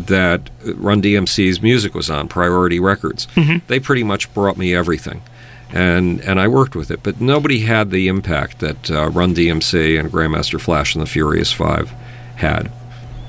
that 0.09 0.51
Run 0.75 1.01
DMC's 1.01 1.63
music 1.63 1.95
was 1.95 2.11
on, 2.11 2.27
Priority 2.27 2.81
Records, 2.81 3.29
they 3.69 3.79
pretty 3.79 4.03
much 4.03 4.33
brought 4.35 4.57
me 4.57 4.75
everything. 4.75 5.23
And 5.73 6.21
and 6.23 6.41
I 6.41 6.49
worked 6.49 6.75
with 6.75 6.91
it, 6.91 7.01
but 7.03 7.21
nobody 7.21 7.61
had 7.61 7.91
the 7.91 8.09
impact 8.09 8.59
that 8.59 8.91
uh, 8.91 9.09
Run 9.11 9.35
DMC 9.35 9.99
and 10.01 10.11
Grandmaster 10.11 10.61
Flash 10.61 10.95
and 10.95 11.03
the 11.03 11.07
Furious 11.07 11.53
Five 11.53 11.91
had. 12.37 12.71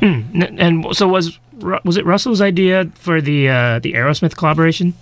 N- 0.01 0.55
and 0.59 0.95
so 0.95 1.07
was 1.07 1.37
was 1.85 1.97
it 1.97 2.05
Russell's 2.05 2.41
idea 2.41 2.85
for 2.95 3.21
the 3.21 3.47
uh, 3.49 3.79
the 3.79 3.93
Aerosmith 3.93 4.35
collaboration? 4.35 4.93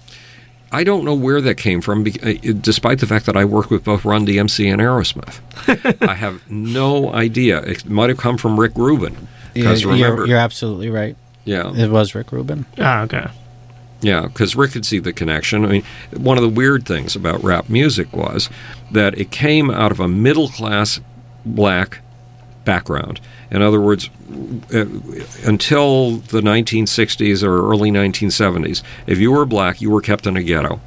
I 0.72 0.84
don't 0.84 1.04
know 1.04 1.16
where 1.16 1.42
that 1.42 1.56
came 1.56 1.82
from, 1.82 2.06
uh, 2.06 2.34
despite 2.62 3.00
the 3.00 3.08
fact 3.08 3.26
that 3.26 3.36
I 3.36 3.44
work 3.46 3.72
with 3.72 3.84
both 3.84 4.06
Run 4.06 4.28
DMC 4.28 4.72
and 4.72 4.80
Aerosmith. 4.80 5.40
I 6.08 6.14
have 6.14 6.48
no 6.52 7.12
idea. 7.12 7.60
It 7.64 7.90
might 7.90 8.10
have 8.10 8.20
come 8.20 8.38
from 8.38 8.60
Rick 8.60 8.74
Rubin. 8.76 9.14
Yeah, 9.56 9.64
Because 9.64 9.84
remember, 9.84 10.18
you're, 10.18 10.28
you're 10.28 10.38
absolutely 10.38 10.92
right. 10.92 11.16
yeah, 11.44 11.74
It 11.76 11.90
was 11.90 12.14
Rick 12.14 12.32
Rubin. 12.32 12.68
Ah, 12.78 13.02
okay. 13.02 13.26
Yeah, 14.02 14.28
because 14.28 14.56
Rick 14.56 14.72
could 14.72 14.86
see 14.86 15.00
the 15.00 15.14
connection. 15.14 15.66
I 15.66 15.68
mean, 15.68 15.84
one 16.16 16.38
of 16.38 16.44
the 16.44 16.50
weird 16.50 16.86
things 16.86 17.16
about 17.16 17.44
rap 17.44 17.70
music 17.70 18.14
was 18.14 18.50
that 18.92 19.18
it 19.18 19.32
came 19.32 19.70
out 19.70 19.92
of 19.92 20.00
a 20.00 20.08
middle 20.08 20.50
class 20.50 21.00
black 21.46 22.00
background. 22.64 23.20
In 23.52 23.62
other 23.62 23.82
words, 23.82 24.10
uh, 24.74 24.86
until 25.46 26.18
the 26.18 26.42
1960s 26.42 27.44
or 27.44 27.70
early 27.70 27.92
1970s, 27.92 28.84
if 29.08 29.18
you 29.18 29.32
were 29.32 29.46
black, 29.46 29.82
you 29.82 29.90
were 29.90 30.02
kept 30.02 30.28
in 30.28 30.38
a 30.38 30.44
ghetto. 30.44 30.80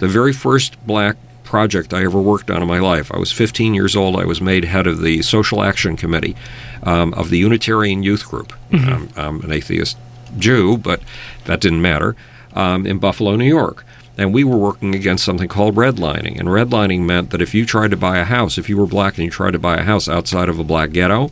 The 0.00 0.08
very 0.08 0.32
first 0.32 0.84
black 0.86 1.16
project 1.44 1.94
I 1.94 2.04
ever 2.04 2.20
worked 2.20 2.50
on 2.50 2.62
in 2.62 2.68
my 2.68 2.78
life, 2.78 3.12
I 3.12 3.18
was 3.18 3.32
15 3.32 3.74
years 3.74 3.94
old. 3.94 4.16
I 4.16 4.24
was 4.24 4.40
made 4.40 4.64
head 4.64 4.86
of 4.86 5.00
the 5.00 5.22
Social 5.22 5.62
Action 5.62 5.96
Committee 5.96 6.36
um, 6.82 7.14
of 7.14 7.30
the 7.30 7.38
Unitarian 7.38 8.02
Youth 8.02 8.26
Group. 8.26 8.52
Um, 8.72 9.08
I'm 9.16 9.40
an 9.42 9.52
atheist 9.52 9.96
Jew, 10.38 10.76
but 10.76 11.00
that 11.46 11.60
didn't 11.60 11.80
matter, 11.82 12.16
um, 12.54 12.86
in 12.86 12.98
Buffalo, 12.98 13.36
New 13.36 13.44
York. 13.44 13.84
And 14.16 14.34
we 14.34 14.42
were 14.42 14.56
working 14.56 14.94
against 14.94 15.24
something 15.24 15.48
called 15.48 15.76
redlining. 15.76 16.38
And 16.38 16.48
redlining 16.48 17.02
meant 17.02 17.30
that 17.30 17.40
if 17.40 17.54
you 17.54 17.64
tried 17.64 17.92
to 17.92 17.96
buy 17.96 18.18
a 18.18 18.24
house, 18.24 18.58
if 18.58 18.68
you 18.68 18.76
were 18.76 18.86
black 18.86 19.16
and 19.16 19.24
you 19.24 19.30
tried 19.30 19.52
to 19.52 19.58
buy 19.60 19.76
a 19.76 19.84
house 19.84 20.08
outside 20.08 20.48
of 20.48 20.58
a 20.58 20.64
black 20.64 20.90
ghetto, 20.90 21.30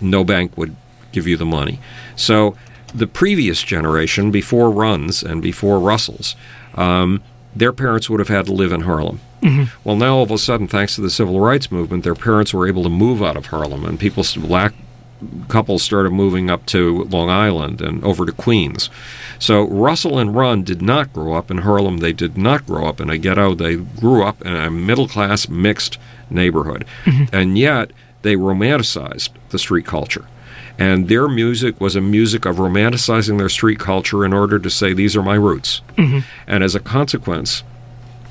no 0.00 0.22
bank 0.22 0.56
would 0.56 0.76
give 1.10 1.26
you 1.26 1.36
the 1.36 1.44
money. 1.44 1.80
So 2.14 2.56
the 2.94 3.08
previous 3.08 3.62
generation, 3.62 4.30
before 4.30 4.70
Runs 4.70 5.22
and 5.22 5.42
before 5.42 5.80
Russells, 5.80 6.36
um, 6.74 7.22
their 7.56 7.72
parents 7.72 8.08
would 8.08 8.20
have 8.20 8.28
had 8.28 8.46
to 8.46 8.52
live 8.52 8.72
in 8.72 8.82
Harlem. 8.82 9.20
Well, 9.82 9.96
now 9.96 10.16
all 10.16 10.22
of 10.22 10.30
a 10.30 10.38
sudden, 10.38 10.68
thanks 10.68 10.94
to 10.94 11.00
the 11.00 11.10
civil 11.10 11.40
rights 11.40 11.72
movement, 11.72 12.04
their 12.04 12.14
parents 12.14 12.54
were 12.54 12.68
able 12.68 12.84
to 12.84 12.88
move 12.88 13.22
out 13.22 13.36
of 13.36 13.46
Harlem, 13.46 13.84
and 13.84 13.98
people, 13.98 14.24
black 14.36 14.72
couples, 15.48 15.82
started 15.82 16.10
moving 16.10 16.50
up 16.50 16.66
to 16.66 17.04
Long 17.04 17.30
Island 17.30 17.80
and 17.80 18.02
over 18.04 18.26
to 18.26 18.32
Queens. 18.32 18.90
So 19.38 19.62
Russell 19.62 20.18
and 20.18 20.34
Run 20.34 20.62
did 20.62 20.82
not 20.82 21.12
grow 21.12 21.34
up 21.34 21.50
in 21.50 21.58
Harlem. 21.58 21.98
They 21.98 22.12
did 22.12 22.36
not 22.36 22.66
grow 22.66 22.86
up 22.86 23.00
in 23.00 23.10
a 23.10 23.18
ghetto. 23.18 23.54
They 23.54 23.76
grew 23.76 24.22
up 24.22 24.40
in 24.42 24.54
a 24.54 24.70
middle 24.70 25.08
class 25.08 25.48
mixed 25.48 25.98
neighborhood, 26.30 26.84
mm-hmm. 27.04 27.34
and 27.34 27.58
yet 27.58 27.90
they 28.22 28.36
romanticized 28.36 29.30
the 29.50 29.58
street 29.58 29.86
culture. 29.86 30.26
And 30.78 31.08
their 31.08 31.28
music 31.28 31.80
was 31.80 31.96
a 31.96 32.00
music 32.00 32.46
of 32.46 32.56
romanticizing 32.56 33.38
their 33.38 33.48
street 33.48 33.78
culture 33.78 34.24
in 34.24 34.32
order 34.32 34.58
to 34.58 34.70
say, 34.70 34.92
these 34.92 35.16
are 35.16 35.22
my 35.22 35.34
roots. 35.34 35.82
Mm-hmm. 35.96 36.20
And 36.46 36.64
as 36.64 36.74
a 36.74 36.80
consequence, 36.80 37.62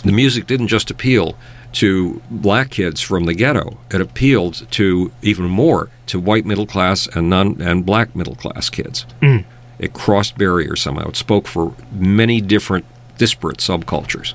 the 0.03 0.11
music 0.11 0.47
didn't 0.47 0.67
just 0.67 0.89
appeal 0.89 1.37
to 1.73 2.21
black 2.29 2.71
kids 2.71 3.01
from 3.01 3.25
the 3.25 3.33
ghetto. 3.33 3.77
It 3.91 4.01
appealed 4.01 4.69
to 4.71 5.11
even 5.21 5.45
more 5.45 5.89
to 6.07 6.19
white 6.19 6.45
middle 6.45 6.65
class 6.65 7.07
and 7.07 7.29
non 7.29 7.61
and 7.61 7.85
black 7.85 8.15
middle 8.15 8.35
class 8.35 8.69
kids. 8.69 9.05
Mm. 9.21 9.45
It 9.79 9.93
crossed 9.93 10.37
barriers 10.37 10.81
somehow. 10.81 11.09
It 11.09 11.15
spoke 11.15 11.47
for 11.47 11.75
many 11.91 12.41
different 12.41 12.85
disparate 13.17 13.57
subcultures. 13.57 14.33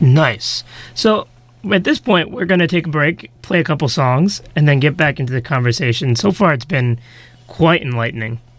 Nice. 0.00 0.64
So 0.94 1.26
at 1.70 1.84
this 1.84 1.98
point, 1.98 2.30
we're 2.30 2.46
going 2.46 2.60
to 2.60 2.68
take 2.68 2.86
a 2.86 2.90
break, 2.90 3.30
play 3.42 3.60
a 3.60 3.64
couple 3.64 3.88
songs, 3.88 4.40
and 4.56 4.66
then 4.68 4.80
get 4.80 4.96
back 4.96 5.20
into 5.20 5.32
the 5.32 5.42
conversation. 5.42 6.16
So 6.16 6.32
far, 6.32 6.52
it's 6.52 6.64
been 6.64 6.98
quite 7.46 7.82
enlightening. 7.82 8.40